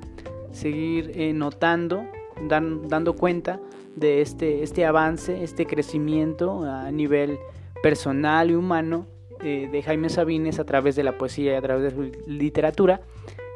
seguir 0.52 1.12
eh, 1.14 1.34
notando, 1.34 2.06
dando 2.48 3.14
cuenta 3.14 3.60
de 3.94 4.22
este, 4.22 4.62
este 4.62 4.86
avance, 4.86 5.44
este 5.44 5.66
crecimiento 5.66 6.64
a 6.64 6.90
nivel 6.90 7.38
personal 7.82 8.50
y 8.50 8.54
humano 8.54 9.06
de 9.42 9.82
Jaime 9.82 10.08
Sabines 10.08 10.58
a 10.58 10.64
través 10.64 10.96
de 10.96 11.02
la 11.02 11.18
poesía 11.18 11.52
y 11.52 11.56
a 11.56 11.62
través 11.62 11.82
de 11.82 11.90
su 11.90 12.12
literatura, 12.26 13.00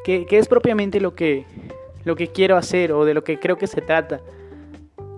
que, 0.05 0.27
es 0.31 0.49
propiamente 0.49 1.01
lo 1.01 1.15
que, 1.15 1.45
lo 2.05 2.15
que 2.17 2.29
quiero 2.29 2.57
hacer 2.57 2.93
o 2.93 3.05
de 3.05 3.15
lo 3.15 3.25
que 3.25 3.39
creo 3.39 3.57
que 3.57 3.67
se 3.67 3.81
trata, 3.81 4.21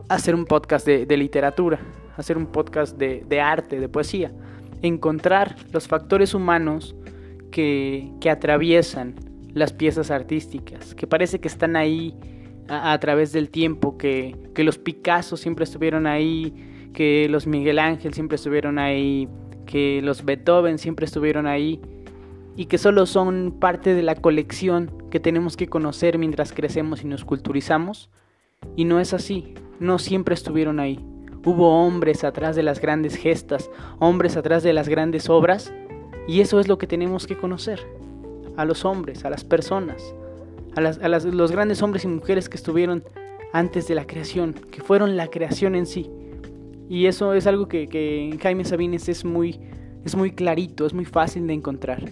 hacer 0.08 0.34
un 0.34 0.46
podcast 0.46 0.86
de, 0.86 1.16
literatura, 1.16 1.78
hacer 2.16 2.38
un 2.38 2.46
podcast 2.46 2.96
de, 2.96 3.24
de, 3.26 3.40
arte, 3.40 3.80
de 3.80 3.88
poesía, 3.88 4.32
encontrar 4.82 5.56
los 5.72 5.88
factores 5.88 6.34
humanos 6.34 6.94
que, 7.50 8.10
que 8.20 8.30
atraviesan 8.30 9.14
las 9.54 9.72
piezas 9.72 10.10
artísticas, 10.10 10.94
que 10.94 11.06
parece 11.06 11.40
que 11.40 11.48
están 11.48 11.76
ahí 11.76 12.14
a, 12.68 12.98
través 12.98 13.32
del 13.32 13.50
tiempo, 13.50 13.96
que, 13.96 14.36
que, 14.54 14.62
los 14.64 14.78
Picasso 14.78 15.36
siempre 15.36 15.64
estuvieron 15.64 16.06
ahí, 16.06 16.90
que 16.92 17.28
los 17.28 17.46
Miguel 17.46 17.78
Ángel 17.78 18.14
siempre 18.14 18.36
estuvieron 18.36 18.78
ahí, 18.78 19.28
que 19.68 20.00
los 20.02 20.24
Beethoven 20.24 20.78
siempre 20.78 21.06
estuvieron 21.06 21.46
ahí 21.46 21.80
y 22.56 22.66
que 22.66 22.78
solo 22.78 23.06
son 23.06 23.54
parte 23.60 23.94
de 23.94 24.02
la 24.02 24.16
colección 24.16 25.04
que 25.10 25.20
tenemos 25.20 25.56
que 25.56 25.68
conocer 25.68 26.18
mientras 26.18 26.52
crecemos 26.52 27.04
y 27.04 27.06
nos 27.06 27.24
culturizamos. 27.24 28.10
Y 28.74 28.84
no 28.84 28.98
es 28.98 29.14
así, 29.14 29.54
no 29.78 30.00
siempre 30.00 30.34
estuvieron 30.34 30.80
ahí. 30.80 30.98
Hubo 31.44 31.84
hombres 31.86 32.24
atrás 32.24 32.56
de 32.56 32.64
las 32.64 32.80
grandes 32.80 33.14
gestas, 33.14 33.70
hombres 34.00 34.36
atrás 34.36 34.64
de 34.64 34.72
las 34.72 34.88
grandes 34.88 35.28
obras, 35.28 35.72
y 36.26 36.40
eso 36.40 36.58
es 36.58 36.66
lo 36.66 36.78
que 36.78 36.88
tenemos 36.88 37.26
que 37.28 37.36
conocer, 37.36 37.80
a 38.56 38.64
los 38.64 38.84
hombres, 38.84 39.24
a 39.24 39.30
las 39.30 39.44
personas 39.44 40.14
a, 40.86 41.08
los 41.08 41.52
grandes 41.52 41.82
hombres 41.82 42.04
y 42.04 42.08
mujeres 42.08 42.48
que 42.48 42.56
estuvieron 42.56 43.04
antes 43.52 43.88
de 43.88 43.94
la 43.94 44.06
creación, 44.06 44.52
que 44.52 44.82
fueron 44.82 45.16
la 45.16 45.28
creación 45.28 45.74
en 45.74 45.86
sí. 45.86 46.10
Y 46.88 47.06
eso 47.06 47.34
es 47.34 47.46
algo 47.46 47.68
que, 47.68 47.88
en 48.30 48.38
Jaime 48.38 48.64
Sabines 48.64 49.08
es 49.08 49.24
muy, 49.24 49.60
es 50.04 50.16
muy 50.16 50.30
clarito, 50.30 50.86
es 50.86 50.94
muy 50.94 51.04
fácil 51.04 51.46
de 51.46 51.52
encontrar. 51.52 52.02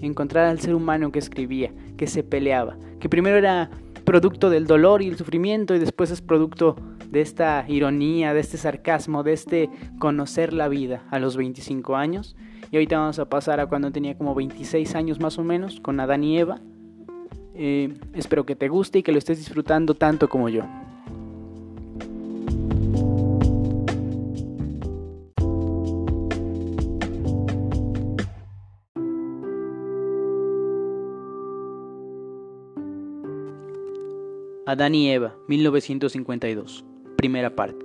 Encontrar 0.00 0.46
al 0.46 0.58
ser 0.58 0.74
humano 0.74 1.12
que 1.12 1.18
escribía, 1.18 1.72
que 1.96 2.06
se 2.06 2.22
peleaba, 2.24 2.76
que 2.98 3.08
primero 3.08 3.36
era 3.36 3.70
producto 4.04 4.50
del 4.50 4.66
dolor 4.66 5.02
y 5.02 5.08
el 5.08 5.16
sufrimiento 5.16 5.74
y 5.74 5.78
después 5.78 6.10
es 6.10 6.20
producto 6.20 6.76
de 7.08 7.20
esta 7.20 7.64
ironía, 7.68 8.34
de 8.34 8.40
este 8.40 8.56
sarcasmo, 8.56 9.22
de 9.22 9.34
este 9.34 9.70
conocer 9.98 10.52
la 10.52 10.68
vida 10.68 11.04
a 11.10 11.18
los 11.18 11.36
25 11.36 11.94
años. 11.94 12.34
Y 12.70 12.76
ahorita 12.76 12.98
vamos 12.98 13.18
a 13.18 13.28
pasar 13.28 13.60
a 13.60 13.66
cuando 13.66 13.92
tenía 13.92 14.16
como 14.16 14.34
26 14.34 14.94
años 14.94 15.20
más 15.20 15.38
o 15.38 15.44
menos, 15.44 15.78
con 15.78 16.00
Adán 16.00 16.24
y 16.24 16.38
Eva. 16.38 16.58
Eh, 17.54 17.92
espero 18.14 18.46
que 18.46 18.56
te 18.56 18.68
guste 18.68 19.00
y 19.00 19.02
que 19.02 19.12
lo 19.12 19.18
estés 19.18 19.38
disfrutando 19.38 19.94
tanto 19.94 20.28
como 20.28 20.48
yo. 20.48 20.64
Adán 34.72 34.94
y 34.94 35.10
Eva, 35.10 35.36
1952, 35.48 36.82
primera 37.18 37.54
parte. 37.54 37.84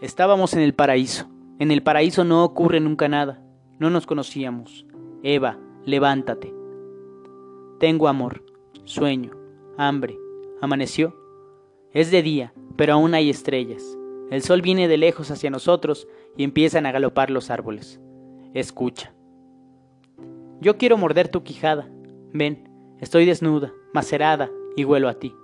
Estábamos 0.00 0.54
en 0.54 0.60
el 0.60 0.74
paraíso. 0.74 1.28
En 1.60 1.70
el 1.70 1.84
paraíso 1.84 2.24
no 2.24 2.42
ocurre 2.42 2.80
nunca 2.80 3.06
nada. 3.06 3.40
No 3.78 3.88
nos 3.88 4.06
conocíamos. 4.06 4.84
Eva, 5.22 5.56
levántate. 5.84 6.52
Tengo 7.78 8.08
amor, 8.08 8.42
sueño, 8.86 9.30
hambre. 9.78 10.18
Amaneció. 10.60 11.14
Es 11.92 12.10
de 12.10 12.22
día, 12.22 12.52
pero 12.74 12.94
aún 12.94 13.14
hay 13.14 13.30
estrellas. 13.30 13.96
El 14.32 14.42
sol 14.42 14.62
viene 14.62 14.88
de 14.88 14.96
lejos 14.96 15.30
hacia 15.30 15.48
nosotros 15.48 16.08
y 16.36 16.42
empiezan 16.42 16.86
a 16.86 16.90
galopar 16.92 17.30
los 17.30 17.50
árboles. 17.50 18.00
Escucha. 18.52 19.14
Yo 20.60 20.76
quiero 20.76 20.98
morder 20.98 21.28
tu 21.28 21.44
quijada. 21.44 21.88
Ven, 22.32 22.68
estoy 22.98 23.26
desnuda, 23.26 23.72
macerada, 23.94 24.50
y 24.76 24.84
huelo 24.84 25.08
a 25.08 25.14
ti. 25.14 25.34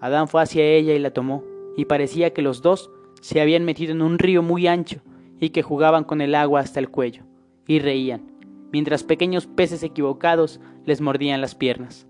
Adán 0.00 0.28
fue 0.28 0.42
hacia 0.42 0.64
ella 0.64 0.94
y 0.94 0.98
la 0.98 1.12
tomó, 1.12 1.44
y 1.76 1.84
parecía 1.84 2.32
que 2.32 2.42
los 2.42 2.62
dos 2.62 2.90
se 3.20 3.40
habían 3.40 3.64
metido 3.64 3.92
en 3.92 4.02
un 4.02 4.18
río 4.18 4.42
muy 4.42 4.66
ancho 4.66 5.00
y 5.40 5.50
que 5.50 5.62
jugaban 5.62 6.04
con 6.04 6.20
el 6.20 6.34
agua 6.34 6.60
hasta 6.60 6.80
el 6.80 6.88
cuello, 6.88 7.24
y 7.66 7.78
reían 7.78 8.32
mientras 8.72 9.04
pequeños 9.04 9.46
peces 9.46 9.82
equivocados 9.82 10.58
les 10.84 11.00
mordían 11.00 11.40
las 11.40 11.54
piernas. 11.54 12.08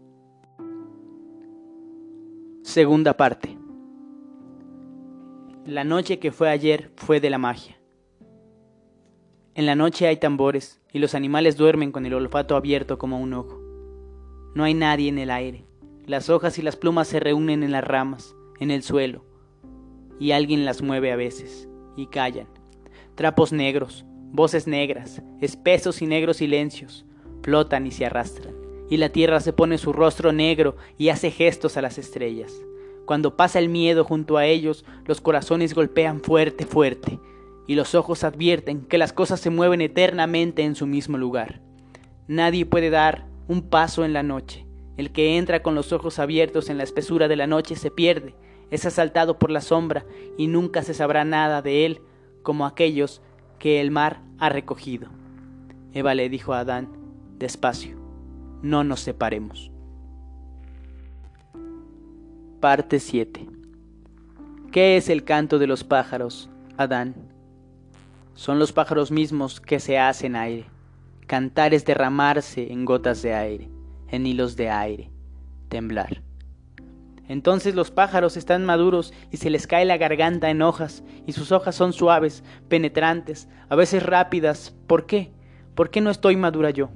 Segunda 2.63 3.17
parte. 3.17 3.59
La 5.67 5.85
noche 5.85 6.19
que 6.19 6.31
fue 6.31 6.49
ayer 6.49 6.93
fue 6.97 7.21
de 7.21 7.31
la 7.31 7.39
magia. 7.39 7.77
En 9.55 9.67
la 9.67 9.75
noche 9.75 10.07
hay 10.07 10.17
tambores 10.17 10.81
y 10.93 10.99
los 10.99 11.15
animales 11.15 11.57
duermen 11.57 11.93
con 11.93 12.07
el 12.07 12.15
olfato 12.15 12.57
abierto 12.57 12.97
como 12.97 13.21
un 13.21 13.35
ojo. 13.35 13.61
No 14.55 14.65
hay 14.65 14.75
nadie 14.75 15.09
en 15.09 15.19
el 15.19 15.31
aire. 15.31 15.67
Las 16.07 16.31
hojas 16.31 16.59
y 16.59 16.63
las 16.63 16.77
plumas 16.77 17.09
se 17.09 17.21
reúnen 17.21 17.63
en 17.63 17.73
las 17.73 17.85
ramas, 17.85 18.35
en 18.61 18.71
el 18.71 18.83
suelo, 18.83 19.25
y 20.19 20.33
alguien 20.33 20.65
las 20.65 20.83
mueve 20.83 21.13
a 21.13 21.17
veces, 21.17 21.69
y 21.97 22.07
callan. 22.07 22.49
Trapos 23.15 23.53
negros, 23.53 24.05
Voces 24.35 24.67
negras, 24.67 25.21
espesos 25.43 26.01
y 26.01 26.07
negros 26.07 26.39
silencios, 26.39 27.05
flotan 27.43 27.87
y 27.87 27.91
se 27.91 28.07
arrastran, 28.07 28.55
y 28.89 28.97
la 28.97 29.11
tierra 29.11 29.41
se 29.41 29.53
pone 29.53 29.77
su 29.77 29.93
rostro 29.93 30.33
negro 30.33 30.79
y 30.97 31.11
hace 31.11 31.31
gestos 31.31 31.77
a 31.77 31.83
las 31.83 31.99
estrellas. 31.99 32.51
Cuando 33.05 33.37
pasa 33.37 33.59
el 33.59 33.69
miedo 33.69 34.05
junto 34.05 34.39
a 34.39 34.47
ellos, 34.47 34.87
los 35.05 35.21
corazones 35.21 35.75
golpean 35.75 36.23
fuerte, 36.23 36.65
fuerte, 36.65 37.21
y 37.67 37.75
los 37.75 37.95
ojos 37.95 38.25
advierten 38.25 38.87
que 38.87 38.97
las 38.97 39.13
cosas 39.13 39.39
se 39.39 39.51
mueven 39.51 39.83
eternamente 39.83 40.63
en 40.63 40.77
su 40.77 40.87
mismo 40.87 41.19
lugar. 41.19 41.61
Nadie 42.27 42.65
puede 42.65 42.89
dar 42.89 43.27
un 43.49 43.61
paso 43.69 44.03
en 44.03 44.15
la 44.15 44.23
noche. 44.23 44.65
El 45.03 45.11
que 45.11 45.37
entra 45.37 45.65
con 45.65 45.75
los 45.75 45.93
ojos 45.93 46.21
abiertos 46.21 46.71
en 46.71 46.79
la 46.79 46.85
espesura 46.85 47.27
de 47.27 47.35
la 47.35 47.49
noche 47.49 47.75
se 47.75 47.91
pierde, 47.91 48.37
es 48.71 48.87
asaltado 48.87 49.37
por 49.37 49.51
la 49.51 49.61
sombra 49.61 50.07
y 50.39 50.47
nunca 50.47 50.85
se 50.85 50.95
sabrá 50.95 51.25
nada 51.25 51.61
de 51.61 51.85
él 51.87 52.03
como 52.45 52.67
aquellos 52.67 53.21
que 53.59 53.81
el 53.81 53.91
mar 53.91 54.23
ha 54.39 54.49
recogido. 54.49 55.09
Eva 55.93 56.15
le 56.15 56.29
dijo 56.29 56.55
a 56.55 56.61
Adán, 56.61 56.89
despacio, 57.37 57.97
no 58.63 58.85
nos 58.85 59.01
separemos. 59.01 59.73
Parte 62.61 63.01
7 63.01 63.49
¿Qué 64.71 64.97
es 64.97 65.09
el 65.09 65.25
canto 65.25 65.59
de 65.59 65.67
los 65.67 65.83
pájaros, 65.83 66.49
Adán? 66.77 67.17
Son 68.35 68.61
los 68.61 68.71
pájaros 68.71 69.11
mismos 69.11 69.61
que 69.61 69.81
se 69.81 69.99
hacen 69.99 70.37
aire. 70.37 70.67
Cantar 71.27 71.75
es 71.75 71.85
derramarse 71.85 72.73
en 72.73 72.85
gotas 72.85 73.21
de 73.23 73.35
aire, 73.35 73.72
en 74.13 74.27
hilos 74.27 74.55
de 74.55 74.71
aire, 74.71 75.11
temblar. 75.69 76.23
Entonces 77.29 77.75
los 77.75 77.91
pájaros 77.91 78.37
están 78.37 78.65
maduros 78.65 79.13
y 79.31 79.39
se 79.39 79.51
les 79.51 79.67
cae 79.67 79.85
la 79.85 79.97
garganta 79.97 80.51
en 80.51 80.63
hojas, 80.63 81.03
y 81.27 81.33
sus 81.33 81.51
hojas 81.51 81.75
son 81.75 81.93
suaves, 81.93 82.45
penetrantes, 82.69 83.49
a 83.69 83.75
veces 83.75 84.03
rápidas. 84.03 84.77
¿Por 84.87 85.07
qué? 85.07 85.33
¿Por 85.75 85.91
qué 85.91 86.01
no 86.01 86.11
estoy 86.11 86.37
madura 86.37 86.71
yo? 86.71 86.91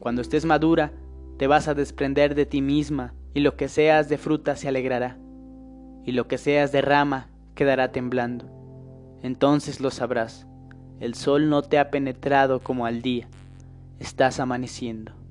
Cuando 0.00 0.22
estés 0.22 0.44
madura, 0.44 0.92
te 1.38 1.46
vas 1.46 1.68
a 1.68 1.74
desprender 1.74 2.34
de 2.34 2.46
ti 2.46 2.60
misma, 2.60 3.14
y 3.32 3.40
lo 3.40 3.56
que 3.56 3.68
seas 3.68 4.08
de 4.08 4.18
fruta 4.18 4.56
se 4.56 4.68
alegrará, 4.68 5.18
y 6.04 6.12
lo 6.12 6.26
que 6.26 6.36
seas 6.36 6.72
de 6.72 6.82
rama 6.82 7.28
quedará 7.54 7.92
temblando. 7.92 8.50
Entonces 9.22 9.80
lo 9.80 9.90
sabrás. 9.90 10.46
El 10.98 11.14
sol 11.14 11.48
no 11.48 11.62
te 11.62 11.78
ha 11.78 11.90
penetrado 11.90 12.60
como 12.60 12.86
al 12.86 13.02
día. 13.02 13.28
Estás 14.00 14.40
amaneciendo. 14.40 15.21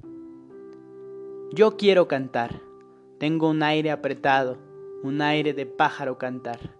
Yo 1.53 1.75
quiero 1.77 2.07
cantar 2.07 2.61
tengo 3.21 3.51
un 3.51 3.61
aire 3.61 3.91
apretado, 3.91 4.57
un 5.03 5.21
aire 5.21 5.53
de 5.53 5.67
pájaro 5.67 6.17
cantar. 6.17 6.75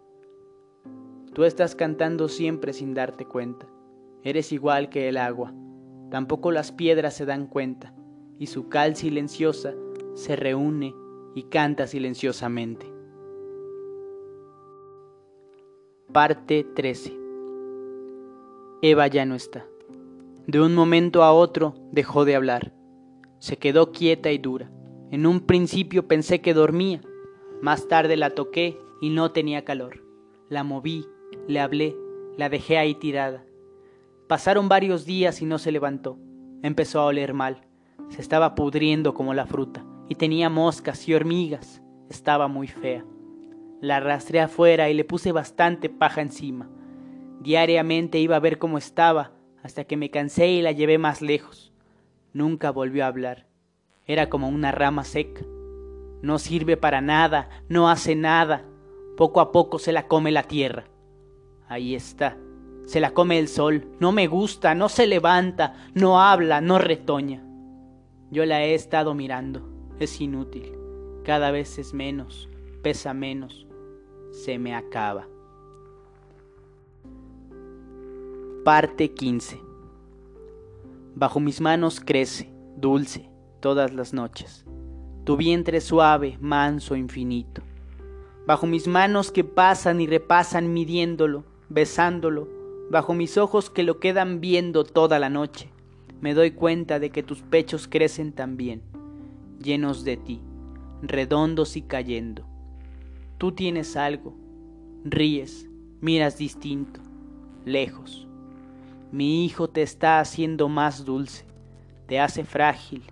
Tú 1.36 1.43
estás 1.43 1.76
cantando 1.76 2.30
siempre 2.30 2.74
sin 2.74 2.95
darte 2.95 3.26
cuenta. 3.26 3.67
Eres 4.24 4.51
igual 4.51 4.89
que 4.89 5.07
el 5.07 5.17
agua. 5.17 5.53
Tampoco 6.09 6.51
las 6.51 6.72
piedras 6.72 7.13
se 7.13 7.28
dan 7.28 7.45
cuenta, 7.45 7.93
y 8.39 8.47
su 8.47 8.69
cal 8.69 8.95
silenciosa 8.95 9.76
se 10.15 10.36
reúne 10.36 10.95
y 11.36 11.43
canta 11.43 11.86
silenciosamente. 11.86 12.91
Parte 16.11 16.63
13 16.63 17.15
Eva 18.82 19.05
ya 19.05 19.28
no 19.28 19.36
está. 19.36 19.63
De 20.47 20.59
un 20.59 20.74
momento 20.74 21.22
a 21.22 21.34
otro 21.34 21.76
dejó 21.91 22.26
de 22.26 22.36
hablar. 22.36 22.81
Se 23.42 23.58
quedó 23.58 23.92
quieta 23.92 24.32
y 24.32 24.38
dura. 24.38 24.70
En 25.10 25.26
un 25.26 25.39
principio 25.39 26.08
pensé 26.08 26.42
que 26.42 26.54
dormía. 26.54 27.02
Más 27.60 27.88
tarde 27.88 28.16
la 28.16 28.30
toqué 28.30 28.78
y 29.02 29.10
no 29.10 29.32
tenía 29.32 29.66
calor. 29.66 30.06
La 30.48 30.64
moví, 30.64 31.08
le 31.48 31.60
hablé, 31.60 31.96
la 32.38 32.50
dejé 32.50 32.78
ahí 32.78 32.94
tirada. 32.94 33.44
Pasaron 34.28 34.70
varios 34.70 35.06
días 35.06 35.42
y 35.42 35.46
no 35.46 35.58
se 35.58 35.72
levantó. 35.72 36.20
Empezó 36.62 37.00
a 37.00 37.06
oler 37.08 37.34
mal. 37.34 37.66
Se 38.10 38.22
estaba 38.22 38.54
pudriendo 38.54 39.16
como 39.16 39.34
la 39.34 39.48
fruta 39.48 39.84
y 40.08 40.14
tenía 40.14 40.52
moscas 40.52 41.08
y 41.08 41.16
hormigas. 41.16 41.82
Estaba 42.12 42.48
muy 42.48 42.68
fea. 42.68 43.04
La 43.82 43.98
arrastré 43.98 44.39
afuera 44.39 44.88
y 44.92 44.94
le 44.94 45.04
puse 45.04 45.32
bastante 45.32 45.89
paja 45.89 46.22
encima. 46.22 46.70
Diariamente 47.39 48.20
iba 48.20 48.36
a 48.36 48.39
ver 48.39 48.60
cómo 48.60 48.78
estaba, 48.78 49.32
hasta 49.64 49.84
que 49.86 49.98
me 49.98 50.12
cansé 50.12 50.48
y 50.50 50.62
la 50.62 50.74
llevé 50.74 51.00
más 51.00 51.24
lejos. 51.24 51.70
Nunca 52.34 52.72
volvió 52.72 53.04
a 53.04 53.08
hablar. 53.08 53.46
Era 54.06 54.30
como 54.30 54.48
una 54.48 54.72
rama 54.72 55.04
seca. 55.04 55.42
No 56.22 56.40
sirve 56.40 56.78
para 56.78 57.02
nada, 57.02 57.50
no 57.68 57.90
hace 57.90 58.16
nada. 58.16 58.66
Poco 59.18 59.42
a 59.42 59.52
poco 59.52 59.80
se 59.80 59.92
la 59.92 60.08
come 60.08 60.32
la 60.32 60.44
tierra. 60.44 60.86
Ahí 61.68 61.96
está. 61.96 62.38
Se 62.86 63.00
la 63.00 63.12
come 63.12 63.40
el 63.40 63.48
sol. 63.48 63.86
No 64.00 64.12
me 64.12 64.28
gusta, 64.28 64.76
no 64.76 64.90
se 64.90 65.08
levanta, 65.08 65.76
no 65.94 66.22
habla, 66.22 66.62
no 66.62 66.78
retoña. 66.78 67.44
Yo 68.32 68.46
la 68.46 68.64
he 68.64 68.76
estado 68.76 69.14
mirando. 69.14 69.68
Es 70.00 70.20
inútil. 70.22 70.74
Cada 71.24 71.52
vez 71.52 71.78
es 71.78 71.94
menos, 71.94 72.50
pesa 72.82 73.14
menos. 73.14 73.68
Se 74.32 74.58
me 74.58 74.74
acaba. 74.74 75.28
Parte 78.64 79.14
15. 79.14 79.70
Bajo 81.16 81.41
mis 81.41 81.59
manos 81.59 81.99
crece, 81.99 82.53
dulce, 82.78 83.30
todas 83.59 83.93
las 83.93 84.14
noches. 84.14 84.66
Tu 85.26 85.36
vientre 85.36 85.82
suave, 85.82 86.38
manso, 86.39 86.95
infinito. 86.95 87.62
Bajo 88.47 88.66
mis 88.66 88.88
manos 88.88 89.30
que 89.32 89.43
pasan 89.43 89.99
y 89.99 90.07
repasan 90.07 90.74
midiéndolo, 90.74 91.43
besándolo, 91.68 92.47
bajo 92.89 93.14
mis 93.14 93.38
ojos 93.38 93.70
que 93.70 93.84
lo 93.84 93.99
quedan 93.99 94.39
viendo 94.39 94.86
toda 94.86 95.20
la 95.20 95.30
noche, 95.30 95.70
me 96.22 96.34
doy 96.34 96.51
cuenta 96.51 96.97
de 96.97 97.09
que 97.09 97.24
tus 97.24 97.41
pechos 97.41 97.89
crecen 97.89 98.32
también, 98.32 98.82
llenos 99.62 100.05
de 100.05 100.16
ti, 100.16 100.41
redondos 101.01 101.76
y 101.76 101.82
cayendo. 101.82 102.45
Tú 103.38 103.51
tienes 103.51 103.97
algo, 103.97 104.34
ríes, 105.03 105.68
miras 105.99 106.38
distinto, 106.38 107.01
lejos 107.66 108.28
mi 109.12 109.45
hijo 109.45 109.70
te 109.70 109.82
está 109.82 110.20
haciendo 110.20 110.70
más 110.70 111.05
dulce, 111.05 111.45
te 112.07 112.20
hace 112.20 112.43
frágil, 112.45 113.03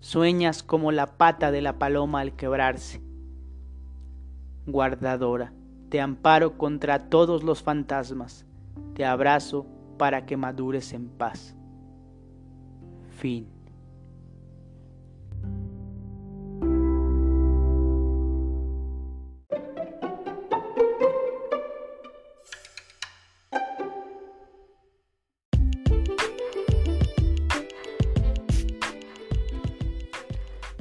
sueñas 0.00 0.62
como 0.62 0.92
la 0.92 1.06
pata 1.06 1.50
de 1.50 1.60
la 1.60 1.78
paloma 1.78 2.20
al 2.20 2.34
quebrarse. 2.34 3.00
Guardadora, 4.66 5.52
te 5.90 6.00
amparo 6.00 6.56
contra 6.56 7.08
todos 7.10 7.44
los 7.44 7.62
fantasmas, 7.62 8.46
te 8.94 9.04
abrazo 9.04 9.66
para 9.98 10.26
que 10.26 10.36
madures 10.36 10.92
en 10.92 11.08
paz. 11.08 11.54
Fin. 13.18 13.55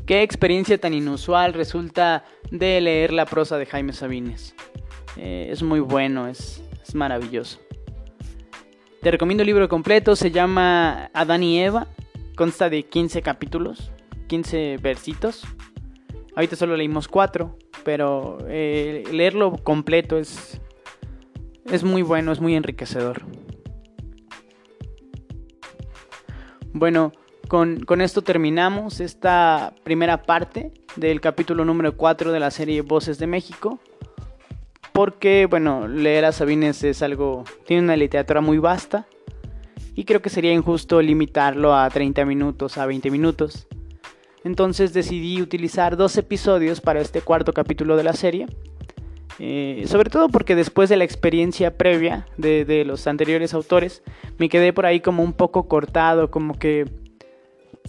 Qué 0.06 0.22
experiencia 0.22 0.78
tan 0.78 0.94
inusual 0.94 1.54
resulta 1.54 2.26
de 2.52 2.80
leer 2.80 3.12
la 3.12 3.26
prosa 3.26 3.58
de 3.58 3.66
Jaime 3.66 3.92
Sabines. 3.92 4.56
Eh, 5.18 5.48
es 5.50 5.64
muy 5.64 5.80
bueno, 5.80 6.28
es, 6.28 6.64
es 6.84 6.94
maravilloso. 6.94 7.60
Te 9.02 9.10
recomiendo 9.10 9.42
el 9.42 9.48
libro 9.48 9.68
completo, 9.68 10.16
se 10.16 10.30
llama 10.30 11.10
Adán 11.14 11.42
y 11.42 11.60
Eva, 11.60 11.88
consta 12.36 12.70
de 12.70 12.84
15 12.84 13.24
capítulos, 13.24 13.92
15 14.28 14.78
versitos. 14.78 15.44
Ahorita 16.36 16.56
solo 16.56 16.78
leímos 16.78 17.08
4, 17.08 17.58
pero 17.84 18.38
eh, 18.48 19.04
leerlo 19.12 19.58
completo 19.58 20.20
es, 20.20 20.62
es 21.66 21.84
muy 21.84 22.04
bueno, 22.04 22.32
es 22.32 22.42
muy 22.42 22.56
enriquecedor. 22.56 23.24
Bueno, 26.74 27.12
con, 27.48 28.02
esto 28.02 28.22
terminamos 28.22 29.00
esta 29.00 29.74
primera 29.84 30.24
parte 30.24 30.72
del 30.96 31.22
capítulo 31.22 31.66
número 31.66 31.96
4 31.96 32.32
de 32.32 32.40
la 32.40 32.52
serie 32.52 32.82
Voces 32.82 33.18
de 33.18 33.28
México. 33.28 33.80
Porque, 34.94 35.46
bueno, 35.46 35.88
leer 35.88 36.26
a 36.26 36.32
Sabines 36.32 36.84
es 36.84 37.02
algo. 37.02 37.44
tiene 37.66 37.84
una 37.84 37.98
literatura 37.98 38.42
muy 38.42 38.58
vasta. 38.58 39.06
Y 39.94 40.06
creo 40.06 40.22
que 40.22 40.30
sería 40.30 40.54
injusto 40.54 41.02
limitarlo 41.02 41.76
a 41.76 41.90
30 41.90 42.26
minutos, 42.26 42.78
a 42.78 42.86
20 42.86 43.12
minutos. 43.12 43.68
Entonces 44.44 44.94
decidí 44.94 45.42
utilizar 45.42 45.98
dos 45.98 46.18
episodios 46.18 46.82
para 46.82 47.02
este 47.02 47.22
cuarto 47.22 47.54
capítulo 47.54 47.98
de 47.98 48.04
la 48.04 48.14
serie. 48.14 48.48
Eh, 49.40 49.84
sobre 49.88 50.10
todo 50.10 50.30
porque 50.30 50.56
después 50.56 50.88
de 50.90 50.96
la 50.96 51.04
experiencia 51.04 51.78
previa 51.78 52.26
de, 52.38 52.64
de 52.64 52.86
los 52.86 53.06
anteriores 53.08 53.54
autores, 53.54 54.02
me 54.38 54.48
quedé 54.48 54.72
por 54.72 54.86
ahí 54.86 55.02
como 55.02 55.24
un 55.24 55.34
poco 55.34 55.68
cortado, 55.68 56.32
como 56.32 56.58
que 56.58 56.86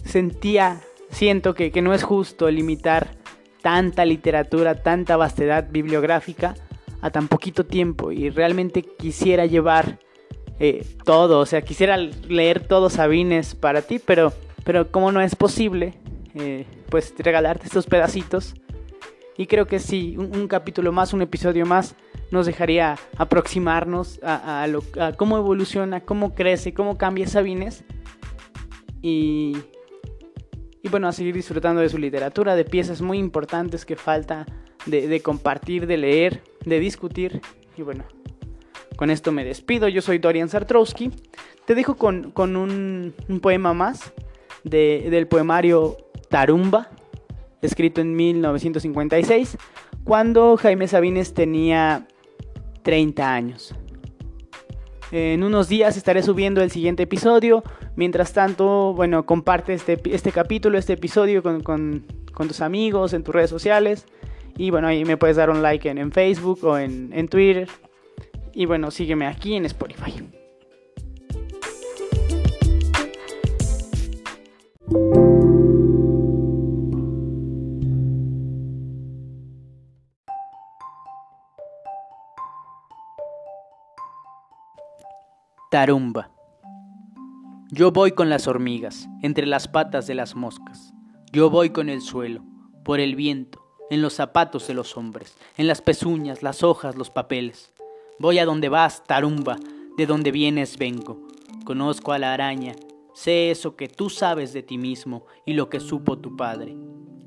sentía, 0.07 0.81
siento 1.09 1.53
que, 1.53 1.71
no 1.81 1.93
es 1.93 2.03
justo 2.03 2.49
limitar 2.49 3.15
tanta 3.61 4.05
literatura, 4.05 4.81
tanta 4.81 5.17
vastedad 5.17 5.67
bibliográfica 5.69 6.55
a 7.01 7.09
tan 7.09 7.27
poquito 7.27 7.65
tiempo 7.65 8.11
y 8.11 8.29
realmente 8.29 8.81
quisiera 8.81 9.45
llevar 9.45 9.99
eh, 10.59 10.85
todo, 11.03 11.39
o 11.39 11.45
sea, 11.45 11.61
quisiera 11.61 11.97
leer 11.97 12.67
todos 12.67 12.93
Sabines 12.93 13.53
para 13.55 13.81
ti, 13.81 13.99
pero, 13.99 14.33
pero 14.63 14.91
como 14.91 15.11
no 15.11 15.21
es 15.21 15.35
posible, 15.35 15.93
eh, 16.35 16.65
pues 16.89 17.13
regalarte 17.17 17.65
estos 17.65 17.85
pedacitos. 17.85 18.55
Y 19.37 19.45
creo 19.45 19.67
que 19.67 19.77
sí, 19.77 20.15
un, 20.17 20.47
capítulo 20.47 20.91
más, 20.91 21.13
un 21.13 21.21
episodio 21.21 21.67
más, 21.67 21.95
nos 22.31 22.47
dejaría 22.47 22.97
aproximarnos 23.17 24.19
a, 24.23 24.63
a 24.63 25.13
cómo 25.13 25.37
evoluciona, 25.37 26.01
cómo 26.01 26.33
crece, 26.33 26.73
cómo 26.73 26.97
cambia 26.97 27.27
Sabines. 27.27 27.83
Y, 29.03 29.55
y 30.83 30.89
bueno, 30.89 31.07
a 31.07 31.11
seguir 31.11 31.33
disfrutando 31.33 31.81
de 31.81 31.89
su 31.89 31.97
literatura, 31.97 32.55
de 32.55 32.65
piezas 32.65 33.01
muy 33.01 33.17
importantes 33.17 33.85
que 33.85 33.95
falta 33.95 34.45
de, 34.85 35.21
compartir, 35.21 35.87
de 35.87 35.97
leer, 35.97 36.43
de 36.65 36.79
discutir. 36.79 37.41
Y 37.75 37.81
bueno, 37.81 38.05
con 38.95 39.09
esto 39.09 39.31
me 39.31 39.43
despido. 39.43 39.87
Yo 39.87 40.01
soy 40.01 40.19
Dorian 40.19 40.49
Sartrowski. 40.49 41.11
Te 41.65 41.75
dejo 41.75 41.95
con, 41.95 42.33
un, 42.55 43.13
poema 43.41 43.73
más 43.73 44.13
del 44.63 45.27
poemario 45.27 45.97
Tarumba, 46.29 46.89
escrito 47.61 48.01
en 48.01 48.15
1956, 48.15 49.57
cuando 50.03 50.57
Jaime 50.57 50.87
Sabines 50.87 51.33
tenía 51.33 52.07
30 52.83 53.33
años. 53.33 53.75
En 55.11 55.43
unos 55.43 55.69
días 55.69 55.95
estaré 55.95 56.21
subiendo 56.21 56.61
el 56.61 56.71
siguiente 56.71 57.03
episodio. 57.03 57.63
Mientras 57.97 58.31
tanto, 58.31 58.93
bueno, 58.93 59.25
comparte 59.25 59.73
este, 59.73 59.99
este 60.11 60.31
capítulo, 60.31 60.77
este 60.77 60.93
episodio 60.93 61.41
con, 61.41 62.05
tus 62.47 62.61
amigos, 62.61 63.13
en 63.13 63.23
tus 63.23 63.33
redes 63.33 63.49
sociales. 63.49 64.05
Y 64.55 64.69
bueno, 64.69 64.87
ahí 64.87 65.03
me 65.03 65.17
puedes 65.17 65.35
dar 65.35 65.49
un 65.49 65.63
like 65.63 65.89
en, 65.89 66.11
Facebook 66.11 66.63
o 66.63 66.77
en, 66.77 67.11
en 67.11 67.27
Twitter. 67.27 67.67
Y 68.53 68.67
bueno, 68.67 68.91
sígueme 68.91 69.25
aquí 69.25 69.55
en 69.55 69.65
Spotify. 69.65 70.13
Tarumba. 85.71 86.36
Yo 87.69 87.91
voy 87.91 88.13
con 88.13 88.29
las 88.29 88.47
hormigas, 88.47 89.09
entre 89.21 89.45
las 89.45 89.67
patas 89.67 90.07
de 90.07 90.15
las 90.15 90.35
moscas. 90.35 90.93
Yo 91.33 91.49
voy 91.49 91.71
con 91.71 91.89
el 91.89 91.99
suelo, 91.99 92.41
por 92.85 93.01
el 93.01 93.17
viento, 93.17 93.61
en 93.89 94.01
los 94.01 94.13
zapatos 94.13 94.67
de 94.67 94.73
los 94.73 94.95
hombres, 94.95 95.37
en 95.57 95.67
las 95.67 95.81
pezuñas, 95.81 96.43
las 96.43 96.63
hojas, 96.63 96.95
los 96.95 97.09
papeles. 97.09 97.73
Voy 98.19 98.39
a 98.39 98.45
donde 98.45 98.69
vas, 98.69 99.03
tarumba, 99.03 99.57
de 99.97 100.05
donde 100.05 100.31
vienes 100.31 100.77
vengo. 100.77 101.27
Conozco 101.65 102.13
a 102.13 102.19
la 102.19 102.33
araña, 102.33 102.73
sé 103.13 103.51
eso 103.51 103.75
que 103.75 103.89
tú 103.89 104.09
sabes 104.09 104.53
de 104.53 104.63
ti 104.63 104.77
mismo 104.77 105.25
y 105.45 105.51
lo 105.51 105.69
que 105.69 105.81
supo 105.81 106.19
tu 106.19 106.37
padre. 106.37 106.77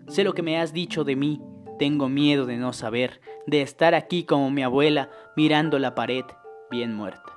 Sé 0.09 0.24
lo 0.24 0.32
que 0.32 0.43
me 0.43 0.59
has 0.59 0.72
dicho 0.72 1.05
de 1.05 1.16
mí, 1.16 1.43
tengo 1.78 2.09
miedo 2.09 2.47
de 2.47 2.57
no 2.57 2.72
saber, 2.72 3.20
de 3.47 3.61
estar 3.61 3.95
aquí 3.95 4.24
como 4.24 4.51
mi 4.51 4.62
abuela 4.62 5.11
mirando 5.36 5.78
la 5.78 5.95
pared, 5.95 6.24
bien 6.70 6.95
muerta. 6.95 7.30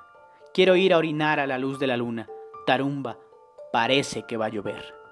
Quiero 0.54 0.74
ir 0.74 0.94
a 0.94 0.98
orinar 0.98 1.38
a 1.38 1.46
la 1.46 1.58
luz 1.58 1.78
de 1.78 1.86
la 1.86 1.98
luna. 1.98 2.28
Tarumba, 2.64 3.18
parece 3.72 4.24
que 4.26 4.36
va 4.36 4.46
a 4.46 4.50
llover. 4.50 5.03